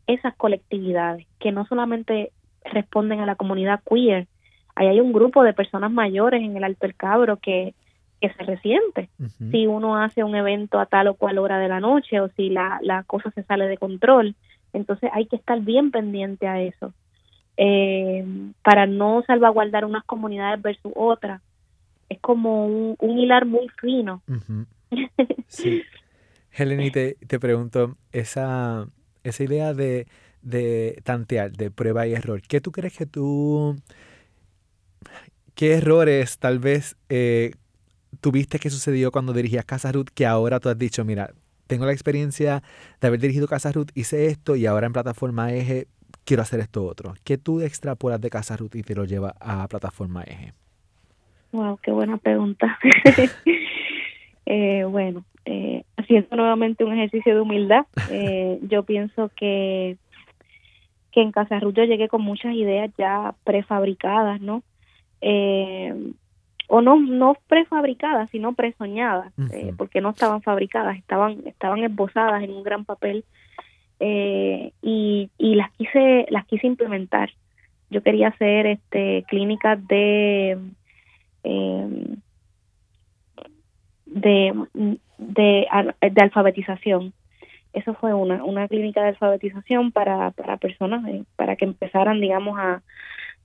esas 0.06 0.34
colectividades 0.34 1.26
que 1.38 1.52
no 1.52 1.66
solamente 1.66 2.32
responden 2.64 3.20
a 3.20 3.26
la 3.26 3.36
comunidad 3.36 3.80
queer, 3.88 4.26
ahí 4.74 4.88
hay 4.88 5.00
un 5.00 5.12
grupo 5.12 5.42
de 5.44 5.52
personas 5.52 5.92
mayores 5.92 6.42
en 6.42 6.56
el 6.56 6.64
Alto 6.64 6.86
El 6.86 6.94
Cabro 6.94 7.36
que, 7.36 7.74
que 8.20 8.32
se 8.32 8.42
resiente. 8.42 9.10
Si 9.50 9.66
uno 9.66 9.96
hace 9.96 10.24
un 10.24 10.34
evento 10.34 10.80
a 10.80 10.86
tal 10.86 11.08
o 11.08 11.14
cual 11.14 11.38
hora 11.38 11.58
de 11.58 11.68
la 11.68 11.80
noche 11.80 12.20
o 12.20 12.28
si 12.28 12.48
la, 12.48 12.78
la 12.82 13.02
cosa 13.04 13.30
se 13.32 13.42
sale 13.42 13.68
de 13.68 13.76
control, 13.76 14.34
Entonces 14.72 15.10
hay 15.12 15.26
que 15.26 15.36
estar 15.36 15.60
bien 15.60 15.90
pendiente 15.90 16.46
a 16.46 16.60
eso 16.60 16.92
eh, 17.56 18.24
para 18.62 18.86
no 18.86 19.22
salvaguardar 19.26 19.84
unas 19.84 20.04
comunidades 20.04 20.62
versus 20.62 20.92
otras. 20.94 21.42
Es 22.08 22.20
como 22.20 22.66
un, 22.66 23.18
hilar 23.18 23.46
muy 23.46 23.68
fino. 23.80 24.22
Sí. 25.48 25.82
Helen, 26.52 26.92
te, 26.92 27.16
te 27.26 27.40
pregunto, 27.40 27.96
esa, 28.12 28.86
esa 29.24 29.44
idea 29.44 29.72
de, 29.72 30.06
de 30.42 31.00
tantear, 31.04 31.52
de 31.52 31.70
prueba 31.70 32.06
y 32.06 32.12
error, 32.12 32.42
¿qué 32.42 32.60
tú 32.60 32.70
crees 32.70 32.96
que 32.96 33.06
tú, 33.06 33.76
qué 35.54 35.74
errores 35.74 36.38
tal 36.38 36.58
vez 36.58 36.96
eh, 37.08 37.52
tuviste 38.20 38.58
que 38.58 38.70
sucedió 38.70 39.10
cuando 39.10 39.32
dirigías 39.32 39.64
Casa 39.64 39.92
Ruth 39.92 40.08
que 40.14 40.26
ahora 40.26 40.60
tú 40.60 40.68
has 40.68 40.78
dicho, 40.78 41.04
mira, 41.04 41.32
tengo 41.68 41.86
la 41.86 41.92
experiencia 41.92 42.62
de 43.00 43.06
haber 43.06 43.20
dirigido 43.20 43.46
Casa 43.46 43.70
Ruth, 43.70 43.90
hice 43.94 44.26
esto 44.26 44.56
y 44.56 44.66
ahora 44.66 44.86
en 44.86 44.92
plataforma 44.92 45.52
Eje 45.52 45.86
quiero 46.24 46.42
hacer 46.42 46.58
esto 46.60 46.84
otro. 46.84 47.14
¿Qué 47.24 47.38
tú 47.38 47.60
extrapolas 47.60 48.20
de 48.20 48.30
Casa 48.30 48.56
Ruth 48.56 48.74
y 48.74 48.82
te 48.82 48.94
lo 48.94 49.04
lleva 49.04 49.34
a 49.38 49.68
plataforma 49.68 50.24
Eje? 50.24 50.52
Wow, 51.52 51.78
qué 51.82 51.92
buena 51.92 52.16
pregunta. 52.16 52.78
eh, 54.46 54.84
bueno, 54.84 55.24
eh, 55.44 55.84
haciendo 55.96 56.36
nuevamente 56.36 56.84
un 56.84 56.92
ejercicio 56.92 57.34
de 57.34 57.40
humildad, 57.40 57.86
eh, 58.10 58.58
yo 58.62 58.82
pienso 58.82 59.30
que, 59.36 59.96
que 61.12 61.22
en 61.22 61.32
Casa 61.32 61.60
Ruth 61.60 61.74
yo 61.74 61.84
llegué 61.84 62.08
con 62.08 62.22
muchas 62.22 62.54
ideas 62.54 62.90
ya 62.98 63.34
prefabricadas, 63.44 64.40
¿no? 64.40 64.62
Eh, 65.20 66.12
o 66.68 66.80
no 66.80 67.00
no 67.00 67.36
prefabricadas 67.48 68.30
sino 68.30 68.54
presoñadas 68.54 69.32
eh, 69.52 69.72
porque 69.76 70.00
no 70.00 70.10
estaban 70.10 70.42
fabricadas 70.42 70.96
estaban 70.96 71.42
estaban 71.46 71.82
esbozadas 71.82 72.42
en 72.44 72.52
un 72.52 72.62
gran 72.62 72.84
papel 72.84 73.24
eh, 74.00 74.72
y, 74.80 75.30
y 75.38 75.54
las 75.56 75.72
quise 75.72 76.26
las 76.30 76.46
quise 76.46 76.66
implementar. 76.66 77.30
Yo 77.90 78.02
quería 78.02 78.28
hacer 78.28 78.66
este 78.66 79.24
clínicas 79.28 79.84
de 79.88 80.58
de, 84.06 84.52
de, 85.18 85.66
de 86.00 86.22
alfabetización. 86.22 87.12
Eso 87.72 87.94
fue 87.94 88.14
una 88.14 88.44
una 88.44 88.68
clínica 88.68 89.02
de 89.02 89.08
alfabetización 89.08 89.90
para 89.90 90.30
para 90.32 90.58
personas 90.58 91.06
eh, 91.08 91.24
para 91.36 91.56
que 91.56 91.64
empezaran 91.64 92.20
digamos 92.20 92.58
a 92.58 92.82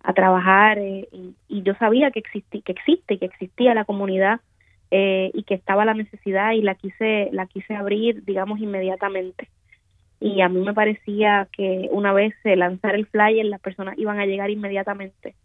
a 0.03 0.13
trabajar 0.13 0.77
eh, 0.79 1.07
y, 1.11 1.63
yo 1.63 1.73
sabía 1.75 2.11
que 2.11 2.19
existí, 2.19 2.61
que 2.61 2.73
existe, 2.73 3.17
que 3.17 3.25
existía 3.25 3.73
la 3.73 3.85
comunidad 3.85 4.41
eh, 4.91 5.31
y 5.33 5.43
que 5.43 5.55
estaba 5.55 5.85
la 5.85 5.93
necesidad 5.93 6.51
y 6.51 6.61
la 6.61 6.75
quise 6.75 7.29
la 7.31 7.47
quise 7.47 7.75
abrir 7.75 8.23
digamos 8.25 8.59
inmediatamente. 8.59 9.49
Y 10.19 10.41
a 10.41 10.49
mí 10.49 10.59
me 10.61 10.73
parecía 10.73 11.47
que 11.51 11.89
una 11.91 12.13
vez 12.13 12.33
se 12.43 12.55
lanzara 12.55 12.95
el 12.95 13.07
flyer 13.07 13.45
las 13.45 13.61
personas 13.61 13.97
iban 13.97 14.19
a 14.19 14.25
llegar 14.25 14.49
inmediatamente. 14.49 15.35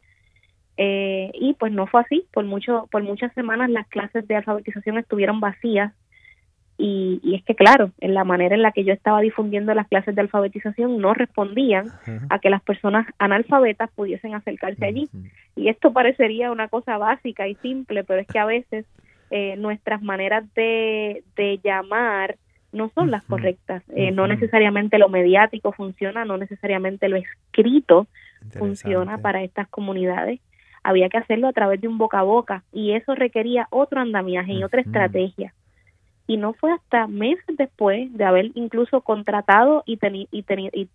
Eh, 0.76 1.30
y 1.34 1.54
pues 1.54 1.72
no 1.72 1.86
fue 1.86 2.02
así. 2.02 2.26
Por 2.32 2.44
mucho 2.44 2.88
por 2.90 3.02
muchas 3.02 3.32
semanas 3.34 3.70
las 3.70 3.86
clases 3.88 4.26
de 4.26 4.36
alfabetización 4.36 4.98
estuvieron 4.98 5.40
vacías 5.40 5.92
y, 6.80 7.34
es 7.34 7.42
que, 7.44 7.56
claro, 7.56 7.90
en 7.98 8.14
la 8.14 8.22
manera 8.22 8.54
en 8.54 8.62
la 8.62 8.70
que 8.70 8.84
yo 8.84 8.92
estaba 8.92 9.20
difundiendo 9.20 9.74
las 9.74 9.88
clases 9.88 10.14
de 10.14 10.20
alfabetización 10.20 10.98
no 10.98 11.12
respondían 11.12 11.88
a 12.30 12.38
que 12.38 12.50
las 12.50 12.62
personas 12.62 13.06
analfabetas 13.18 13.90
pudiesen 13.90 14.34
acercarse 14.34 14.84
allí. 14.84 15.08
Y 15.56 15.68
esto 15.68 15.92
parecería 15.92 16.52
una 16.52 16.68
cosa 16.68 16.96
básica 16.96 17.48
y 17.48 17.56
simple, 17.56 18.04
pero 18.04 18.20
es 18.20 18.28
que 18.28 18.38
a 18.38 18.44
veces 18.44 18.86
eh, 19.32 19.56
nuestras 19.56 20.02
maneras 20.02 20.44
de, 20.54 21.24
de 21.34 21.58
llamar 21.64 22.36
no 22.70 22.92
son 22.94 23.10
las 23.10 23.24
correctas. 23.24 23.82
Eh, 23.88 24.12
no 24.12 24.28
necesariamente 24.28 24.98
lo 24.98 25.08
mediático 25.08 25.72
funciona, 25.72 26.24
no 26.24 26.36
necesariamente 26.36 27.08
lo 27.08 27.16
escrito 27.16 28.06
funciona 28.56 29.18
para 29.18 29.42
estas 29.42 29.66
comunidades. 29.66 30.38
Había 30.84 31.08
que 31.08 31.18
hacerlo 31.18 31.48
a 31.48 31.52
través 31.52 31.80
de 31.80 31.88
un 31.88 31.98
boca 31.98 32.20
a 32.20 32.22
boca 32.22 32.62
y 32.72 32.92
eso 32.92 33.16
requería 33.16 33.66
otro 33.70 34.00
andamiaje 34.00 34.52
y 34.52 34.62
otra 34.62 34.80
estrategia 34.80 35.52
y 36.28 36.36
no 36.36 36.52
fue 36.52 36.70
hasta 36.72 37.06
meses 37.06 37.56
después 37.56 38.12
de 38.12 38.24
haber 38.24 38.50
incluso 38.54 39.00
contratado 39.00 39.82
y, 39.86 39.98
y, 40.30 40.44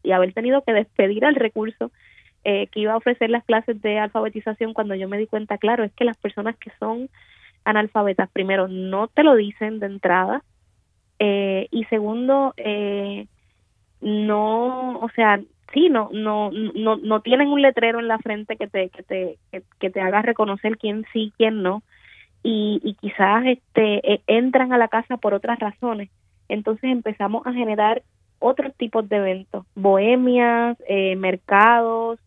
y, 0.04 0.12
haber 0.12 0.32
tenido 0.32 0.62
que 0.62 0.74
despedir 0.74 1.26
al 1.26 1.34
recurso 1.34 1.92
eh, 2.44 2.68
que 2.68 2.82
iba 2.82 2.94
a 2.94 2.98
ofrecer 2.98 3.32
las 3.32 3.44
clases 3.44 3.82
de 3.82 3.98
alfabetización 3.98 4.74
cuando 4.74 4.94
yo 4.94 5.10
me 5.10 5.18
di 5.18 5.26
cuenta, 5.26 5.58
claro, 5.58 5.84
es 5.84 5.92
que 5.94 6.06
las 6.06 6.18
personas 6.18 6.56
que 6.58 6.72
son 6.80 7.10
analfabetas, 7.66 8.30
primero, 8.30 8.68
no 8.68 9.08
te 9.08 9.24
lo 9.24 9.36
dicen 9.36 9.80
de 9.80 9.88
entrada 9.88 10.44
eh, 11.18 11.68
y 11.72 11.86
segundo, 11.86 12.54
eh, 12.58 13.26
no, 14.02 15.00
o 15.00 15.10
sea, 15.16 15.42
sí, 15.74 15.90
no, 15.90 16.10
no, 16.14 16.52
no, 16.52 16.98
no 16.98 17.22
tienen 17.22 17.48
un 17.48 17.64
letrero 17.64 18.00
en 18.00 18.08
la 18.08 18.20
frente 18.20 18.56
que 18.56 18.68
te, 18.68 18.90
que 18.90 19.02
te, 19.02 19.40
que 19.80 19.90
te 19.90 20.00
haga 20.00 20.22
reconocer 20.22 20.78
quién 20.78 21.06
sí, 21.12 21.34
quién 21.38 21.64
no 21.64 21.82
y, 22.44 22.82
y 22.84 22.94
quizás 22.96 23.46
este, 23.46 24.14
e, 24.14 24.22
entran 24.28 24.74
a 24.74 24.78
la 24.78 24.90
casa 24.90 25.18
por 25.18 25.34
otras 25.34 25.58
razones. 25.60 26.10
Entonces 26.50 26.92
empezamos 26.92 27.48
a 27.48 27.54
generar 27.54 28.04
otros 28.40 28.76
tipos 28.76 29.08
de 29.08 29.16
eventos, 29.16 29.66
bohemias, 29.74 30.78
eh, 30.88 31.16
mercados, 31.16 32.20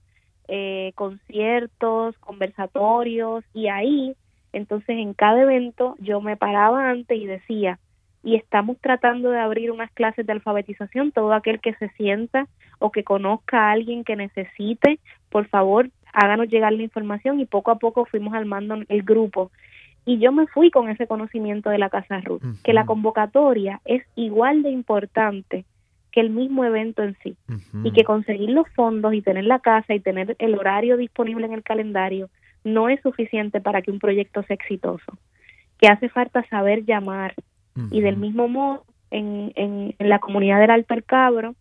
eh, 0.48 0.92
conciertos, 0.94 2.16
conversatorios, 2.18 3.44
y 3.52 3.68
ahí, 3.68 4.16
entonces 4.52 4.96
en 4.96 5.12
cada 5.12 5.42
evento 5.42 5.94
yo 5.98 6.22
me 6.22 6.37
paraba 6.37 6.88
antes 6.88 7.18
y 7.18 7.26
decía, 7.26 7.79
y 8.22 8.37
estamos 8.37 8.79
tratando 8.81 9.31
de 9.31 9.38
abrir 9.38 9.70
unas 9.70 9.92
clases 9.92 10.26
de 10.26 10.33
alfabetización, 10.33 11.12
todo 11.12 11.35
aquel 11.35 11.61
que 11.61 11.74
se 11.74 11.90
sienta 11.90 12.48
o 12.79 12.90
que 12.90 13.05
conozca 13.05 13.68
a 13.68 13.72
alguien 13.72 14.02
que 14.02 14.16
necesite, 14.16 14.98
por 15.29 15.46
favor, 15.48 15.90
háganos 16.12 16.48
llegar 16.48 16.72
la 16.72 16.83
información 16.83 17.40
y 17.40 17.44
poco 17.44 17.70
a 17.70 17.79
poco 17.79 18.07
fuimos 18.07 18.33
armando 18.33 18.79
el 18.88 19.02
grupo 19.02 19.50
y 20.07 20.19
yo 20.19 20.31
me 20.31 20.47
fui 20.47 20.71
con 20.71 20.88
ese 20.88 21.09
conocimiento 21.09 21.69
de 21.69 21.79
la 21.79 21.90
Casa 21.90 22.21
Ruth, 22.21 22.40
que 22.62 22.73
la 22.73 22.87
convocatoria 22.87 23.81
es 23.85 24.05
igual 24.14 24.62
de 24.62 24.71
importante 24.71 25.64
que 26.12 26.21
el 26.21 26.31
mismo 26.31 26.64
evento 26.64 27.03
en 27.03 27.16
sí 27.23 27.37
y 27.85 27.90
que 27.90 28.05
conseguir 28.05 28.51
los 28.51 28.69
fondos 28.71 29.12
y 29.12 29.21
tener 29.21 29.45
la 29.45 29.59
casa 29.59 29.95
y 29.95 30.01
tener 30.01 30.37
el 30.38 30.55
horario 30.55 30.97
disponible 30.97 31.45
en 31.45 31.53
el 31.53 31.64
calendario 31.64 32.31
no 32.64 32.88
es 32.88 33.01
suficiente 33.03 33.61
para 33.61 33.83
que 33.83 33.90
un 33.90 33.99
proyecto 33.99 34.42
sea 34.45 34.55
exitoso, 34.55 35.19
que 35.79 35.88
hace 35.88 36.09
falta 36.09 36.42
saber 36.49 36.85
llamar 36.87 37.35
y 37.90 38.01
del 38.01 38.16
mismo 38.16 38.49
modo 38.49 38.85
en, 39.11 39.53
en, 39.57 39.95
la 39.99 40.21
comunidad 40.21 40.61
del 40.61 40.71
Alto 40.71 40.95
El 40.95 41.05
Cabro 41.05 41.55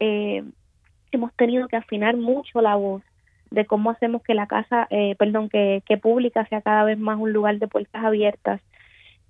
eh, 0.00 0.42
hemos 1.12 1.32
tenido 1.34 1.68
que 1.68 1.76
afinar 1.76 2.16
mucho 2.16 2.60
la 2.62 2.74
voz 2.74 3.02
de 3.52 3.66
cómo 3.66 3.90
hacemos 3.90 4.22
que 4.22 4.34
la 4.34 4.46
casa, 4.46 4.86
eh, 4.90 5.14
perdón, 5.18 5.48
que, 5.48 5.82
que 5.86 5.98
pública 5.98 6.46
sea 6.46 6.62
cada 6.62 6.84
vez 6.84 6.98
más 6.98 7.18
un 7.18 7.32
lugar 7.32 7.58
de 7.58 7.68
puertas 7.68 8.04
abiertas 8.04 8.60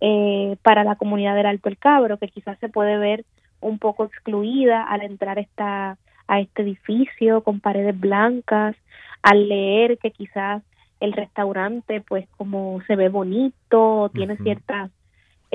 eh, 0.00 0.56
para 0.62 0.84
la 0.84 0.96
comunidad 0.96 1.34
del 1.34 1.46
Alto 1.46 1.68
El 1.68 1.78
Cabro, 1.78 2.18
que 2.18 2.28
quizás 2.28 2.58
se 2.58 2.68
puede 2.68 2.98
ver 2.98 3.24
un 3.60 3.78
poco 3.78 4.04
excluida 4.04 4.82
al 4.82 5.02
entrar 5.02 5.38
esta, 5.38 5.96
a 6.26 6.40
este 6.40 6.62
edificio 6.62 7.42
con 7.42 7.60
paredes 7.60 7.98
blancas, 7.98 8.76
al 9.22 9.48
leer 9.48 9.98
que 9.98 10.10
quizás 10.10 10.62
el 11.00 11.12
restaurante, 11.12 12.00
pues 12.00 12.28
como 12.36 12.80
se 12.86 12.96
ve 12.96 13.08
bonito, 13.08 14.10
tiene 14.14 14.36
cierta, 14.38 14.90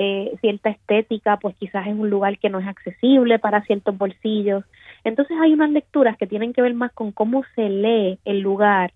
eh, 0.00 0.36
cierta 0.40 0.70
estética, 0.70 1.38
pues 1.38 1.56
quizás 1.56 1.88
es 1.88 1.92
un 1.92 2.08
lugar 2.08 2.38
que 2.38 2.48
no 2.48 2.60
es 2.60 2.68
accesible 2.68 3.40
para 3.40 3.64
ciertos 3.64 3.98
bolsillos. 3.98 4.64
Entonces 5.02 5.36
hay 5.42 5.52
unas 5.52 5.70
lecturas 5.70 6.16
que 6.16 6.28
tienen 6.28 6.52
que 6.52 6.62
ver 6.62 6.72
más 6.72 6.92
con 6.92 7.10
cómo 7.10 7.42
se 7.56 7.68
lee 7.68 8.20
el 8.24 8.38
lugar, 8.38 8.92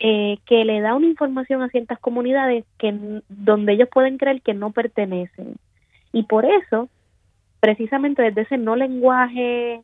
eh, 0.00 0.38
que 0.46 0.64
le 0.64 0.80
da 0.80 0.96
una 0.96 1.06
información 1.06 1.62
a 1.62 1.68
ciertas 1.68 2.00
comunidades 2.00 2.64
que 2.76 3.20
donde 3.28 3.74
ellos 3.74 3.88
pueden 3.88 4.18
creer 4.18 4.42
que 4.42 4.52
no 4.52 4.72
pertenecen. 4.72 5.54
Y 6.12 6.24
por 6.24 6.44
eso, 6.44 6.88
precisamente 7.60 8.20
desde 8.20 8.42
ese 8.42 8.58
no 8.58 8.74
lenguaje 8.74 9.80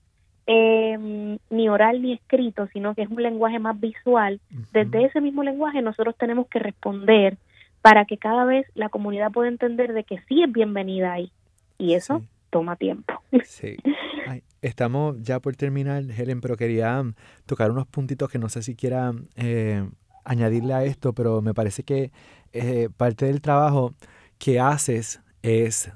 eh, 0.49 1.39
ni 1.51 1.69
oral 1.69 2.03
ni 2.03 2.15
escrito, 2.15 2.67
sino 2.73 2.97
que 2.97 3.03
es 3.03 3.09
un 3.09 3.23
lenguaje 3.23 3.61
más 3.61 3.79
visual, 3.79 4.41
desde 4.73 5.05
ese 5.05 5.21
mismo 5.21 5.45
lenguaje 5.45 5.83
nosotros 5.83 6.17
tenemos 6.19 6.49
que 6.49 6.59
responder 6.59 7.37
para 7.83 8.05
que 8.05 8.19
cada 8.19 8.45
vez 8.45 8.67
la 8.75 8.89
comunidad 8.89 9.33
pueda 9.33 9.49
entender 9.49 9.93
de 9.93 10.05
que 10.05 10.19
sí 10.29 10.43
es 10.43 10.53
bienvenida 10.53 11.13
ahí. 11.13 11.33
Y 11.79 11.95
eso 11.95 12.23
toma 12.51 12.77
tiempo. 12.77 13.15
Sí. 13.45 13.77
estamos 14.61 15.17
ya 15.23 15.41
por 15.41 15.57
terminar, 15.57 16.03
Helen, 16.11 16.41
pero 16.41 16.57
quería 16.57 17.03
mm, 17.03 17.15
tocar 17.47 17.71
unos 17.71 17.87
puntitos 17.87 18.29
que 18.29 18.39
no 18.39 18.49
sé 18.49 18.63
si 18.63 18.75
quiera 18.75 19.13
eh, 19.37 19.89
añadirle 20.25 20.75
a 20.75 20.85
esto, 20.85 21.13
pero 21.13 21.41
me 21.43 21.55
parece 21.55 21.83
que 21.85 22.13
eh, 22.53 22.89
parte 22.97 23.27
del 23.27 23.41
trabajo 23.41 23.95
que 24.39 24.61
haces 24.61 25.21
es, 25.43 25.93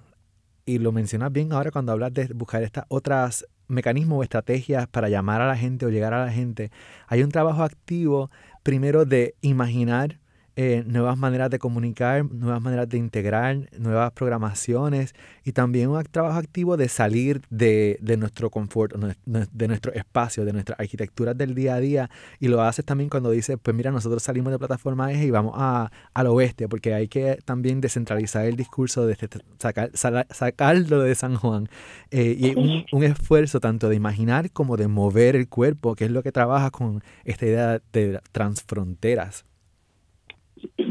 y 0.64 0.78
lo 0.78 0.92
mencionas 0.92 1.32
bien 1.32 1.52
ahora 1.52 1.70
cuando 1.70 1.92
hablas 1.92 2.14
de 2.14 2.28
buscar 2.34 2.62
estas 2.62 2.84
otras 2.88 3.46
mecanismos 3.68 4.18
o 4.18 4.22
estrategias 4.22 4.86
para 4.86 5.08
llamar 5.08 5.40
a 5.40 5.48
la 5.48 5.56
gente 5.56 5.86
o 5.86 5.90
llegar 5.90 6.14
a 6.14 6.24
la 6.24 6.32
gente, 6.32 6.70
hay 7.08 7.22
un 7.22 7.30
trabajo 7.30 7.62
activo 7.62 8.30
primero 8.62 9.04
de 9.04 9.34
imaginar 9.40 10.18
eh, 10.56 10.84
nuevas 10.86 11.18
maneras 11.18 11.50
de 11.50 11.58
comunicar, 11.58 12.24
nuevas 12.24 12.62
maneras 12.62 12.88
de 12.88 12.96
integrar, 12.96 13.68
nuevas 13.76 14.12
programaciones 14.12 15.14
y 15.42 15.50
también 15.50 15.88
un 15.88 16.00
trabajo 16.04 16.38
activo 16.38 16.76
de 16.76 16.88
salir 16.88 17.42
de, 17.50 17.98
nuestro 18.18 18.50
confort, 18.50 18.94
de 18.94 19.68
nuestro 19.68 19.92
espacio, 19.92 20.44
de 20.44 20.52
nuestras 20.52 20.78
arquitecturas 20.78 21.36
del 21.36 21.56
día 21.56 21.74
a 21.74 21.80
día. 21.80 22.10
Y 22.38 22.48
lo 22.48 22.62
haces 22.62 22.84
también 22.84 23.10
cuando 23.10 23.30
dices, 23.32 23.58
pues 23.60 23.76
mira, 23.76 23.90
nosotros 23.90 24.22
salimos 24.22 24.52
de 24.52 24.58
plataforma 24.58 25.10
eje 25.10 25.26
y 25.26 25.30
vamos 25.30 25.54
a, 25.56 25.90
al 26.14 26.26
oeste, 26.28 26.68
porque 26.68 26.94
hay 26.94 27.08
que 27.08 27.38
también 27.44 27.80
descentralizar 27.80 28.46
el 28.46 28.56
discurso, 28.56 29.06
de 29.06 29.16
sacar, 29.58 29.90
sacarlo 29.94 31.00
de 31.00 31.14
San 31.16 31.34
Juan. 31.36 31.68
Eh, 32.12 32.36
y 32.38 32.54
un, 32.54 32.84
un 32.92 33.02
esfuerzo 33.02 33.58
tanto 33.58 33.88
de 33.88 33.96
imaginar 33.96 34.52
como 34.52 34.76
de 34.76 34.86
mover 34.86 35.34
el 35.34 35.48
cuerpo, 35.48 35.96
que 35.96 36.04
es 36.04 36.12
lo 36.12 36.22
que 36.22 36.30
trabaja 36.30 36.70
con 36.70 37.02
esta 37.24 37.46
idea 37.46 37.80
de 37.92 38.20
transfronteras. 38.30 39.44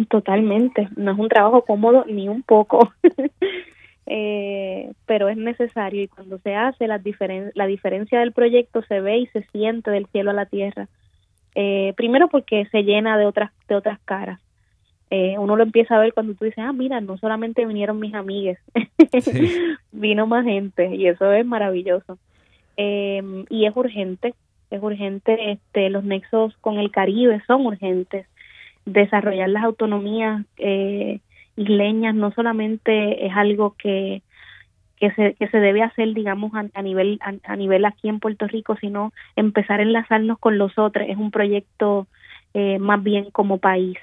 Totalmente, 0.10 0.90
no 0.96 1.12
es 1.12 1.20
un 1.20 1.30
trabajo 1.30 1.64
cómodo 1.66 2.06
ni 2.08 2.30
un 2.30 2.44
poco, 2.44 2.92
eh, 4.06 4.92
pero 5.06 5.30
es 5.30 5.38
necesario 5.38 6.04
y 6.04 6.08
cuando 6.08 6.38
se 6.40 6.56
hace 6.56 6.88
la, 6.88 6.98
diferen 6.98 7.52
la 7.56 7.68
diferencia 7.68 8.20
del 8.20 8.32
proyecto 8.32 8.82
se 8.84 9.02
ve 9.02 9.20
y 9.20 9.28
se 9.28 9.44
siente 9.52 9.92
del 9.92 10.08
cielo 10.08 10.32
a 10.32 10.36
la 10.36 10.46
tierra. 10.46 10.88
Eh, 11.56 11.94
primero 11.96 12.30
porque 12.30 12.66
se 12.72 12.84
llena 12.84 13.18
de 13.18 13.26
otras 13.26 13.52
de 13.68 13.76
otras 13.76 14.00
caras. 14.06 14.40
Eh, 15.10 15.38
uno 15.38 15.56
lo 15.56 15.64
empieza 15.64 15.96
a 15.96 16.00
ver 16.00 16.14
cuando 16.14 16.34
tú 16.34 16.46
dices, 16.46 16.64
ah, 16.64 16.74
mira, 16.74 17.00
no 17.00 17.18
solamente 17.18 17.68
vinieron 17.68 18.00
mis 18.00 18.16
amigues, 18.16 18.58
vino 19.92 20.26
más 20.26 20.44
gente 20.44 20.96
y 20.96 21.06
eso 21.06 21.32
es 21.32 21.46
maravilloso. 21.46 22.18
y 22.76 23.66
es 23.66 23.76
urgente, 23.76 24.34
es 24.72 24.82
urgente, 24.82 25.52
este, 25.52 25.92
los 25.92 26.04
nexos 26.04 26.58
con 26.62 26.80
el 26.80 26.90
Caribe 26.90 27.44
son 27.46 27.68
urgentes 27.68 28.26
desarrollar 28.86 29.50
las 29.50 29.64
autonomías 29.64 30.46
eh, 30.58 31.20
isleñas 31.56 32.16
no 32.16 32.32
solamente 32.32 33.26
es 33.26 33.34
algo 33.36 33.76
que, 33.78 34.22
que, 34.98 35.12
se, 35.12 35.36
que 35.36 35.48
se 35.48 35.58
debe 35.58 35.84
hacer, 35.84 36.14
digamos, 36.14 36.52
a, 36.56 36.82
nivel, 36.82 37.20
a, 37.22 37.56
nivel 37.56 37.86
aquí 37.86 38.10
en 38.10 38.20
Puerto 38.20 38.48
Rico, 38.48 38.76
sino 38.80 39.14
empezar 39.36 39.80
a 39.80 39.84
enlazarnos 39.84 40.40
con 40.40 40.58
los 40.58 40.78
otros. 40.78 41.08
Es 41.10 41.18
un 41.18 41.32
proyecto 41.32 42.08
eh, 42.54 42.80
más 42.80 43.02
bien 43.04 43.30
como 43.32 43.58
país. 43.58 43.98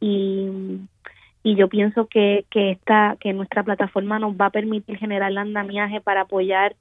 Y, 0.00 0.48
y 1.42 1.56
yo 1.56 1.68
pienso 1.68 2.06
que, 2.06 2.44
que, 2.50 2.72
esta, 2.72 3.16
que 3.20 3.32
nuestra 3.32 3.62
plataforma 3.62 4.18
nos 4.18 4.34
va 4.34 4.46
a 4.46 4.50
permitir 4.50 4.98
generar 4.98 5.36
andamiaje 5.36 6.00
para 6.00 6.22
apoyar 6.22 6.74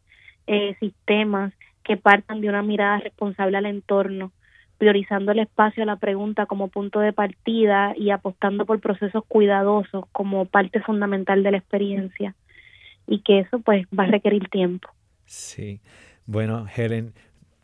eh, 0.47 0.75
sistemas 0.79 1.53
que 1.83 1.97
partan 1.97 2.41
de 2.41 2.49
una 2.49 2.61
mirada 2.61 2.99
responsable 2.99 3.57
al 3.57 3.65
entorno 3.65 4.31
priorizando 4.79 5.33
el 5.33 5.39
espacio 5.39 5.83
a 5.83 5.85
la 5.85 5.97
pregunta 5.97 6.47
como 6.47 6.69
punto 6.69 6.99
de 7.01 7.13
partida 7.13 7.93
y 7.95 8.09
apostando 8.09 8.65
por 8.65 8.79
procesos 8.79 9.23
cuidadosos 9.27 10.05
como 10.11 10.45
parte 10.45 10.79
fundamental 10.79 11.43
de 11.43 11.51
la 11.51 11.57
experiencia 11.57 12.33
y 13.05 13.19
que 13.19 13.39
eso 13.39 13.59
pues 13.59 13.85
va 13.87 14.05
a 14.05 14.07
requerir 14.07 14.47
tiempo. 14.49 14.89
Sí, 15.25 15.81
bueno 16.25 16.65
Helen, 16.75 17.13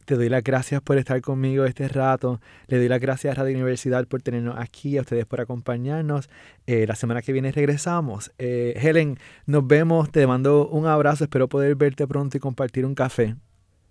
te 0.05 0.15
doy 0.15 0.29
las 0.29 0.43
gracias 0.43 0.81
por 0.81 0.97
estar 0.97 1.19
conmigo 1.21 1.65
este 1.65 1.87
rato. 1.87 2.39
Le 2.67 2.77
doy 2.77 2.89
las 2.89 2.99
gracias 2.99 3.31
a 3.31 3.41
Radio 3.41 3.55
Universidad 3.55 4.05
por 4.07 4.21
tenernos 4.21 4.55
aquí, 4.59 4.97
a 4.97 5.01
ustedes 5.01 5.25
por 5.25 5.41
acompañarnos. 5.41 6.29
Eh, 6.67 6.85
la 6.85 6.95
semana 6.95 7.23
que 7.23 7.33
viene 7.33 7.51
regresamos. 7.51 8.31
Eh, 8.37 8.73
Helen, 8.75 9.17
nos 9.47 9.65
vemos. 9.65 10.11
Te 10.11 10.27
mando 10.27 10.67
un 10.67 10.85
abrazo. 10.85 11.23
Espero 11.23 11.47
poder 11.47 11.75
verte 11.75 12.05
pronto 12.05 12.37
y 12.37 12.39
compartir 12.39 12.85
un 12.85 12.93
café. 12.93 13.35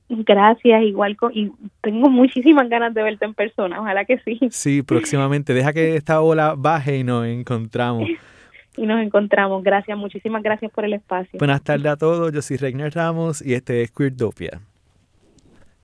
Gracias, 0.08 0.82
igual 0.82 1.16
y 1.32 1.50
tengo 1.80 2.10
muchísimas 2.10 2.68
ganas 2.68 2.92
de 2.92 3.02
verte 3.02 3.24
en 3.24 3.34
persona, 3.34 3.80
ojalá 3.80 4.04
que 4.04 4.18
sí. 4.18 4.38
Sí, 4.50 4.82
próximamente. 4.82 5.54
Deja 5.54 5.72
que 5.72 5.96
esta 5.96 6.20
ola 6.20 6.54
baje 6.56 6.98
y 6.98 7.04
nos 7.04 7.26
encontramos. 7.26 8.08
y 8.76 8.86
nos 8.86 9.00
encontramos. 9.00 9.62
Gracias, 9.62 9.96
muchísimas 9.96 10.42
gracias 10.42 10.70
por 10.72 10.84
el 10.84 10.94
espacio. 10.94 11.38
Buenas 11.38 11.62
tardes 11.62 11.86
a 11.86 11.96
todos, 11.96 12.32
yo 12.32 12.42
soy 12.42 12.58
Reiner 12.58 12.94
Ramos 12.94 13.44
y 13.44 13.54
este 13.54 13.82
es 13.82 13.90
Queerdopia. 13.90 14.60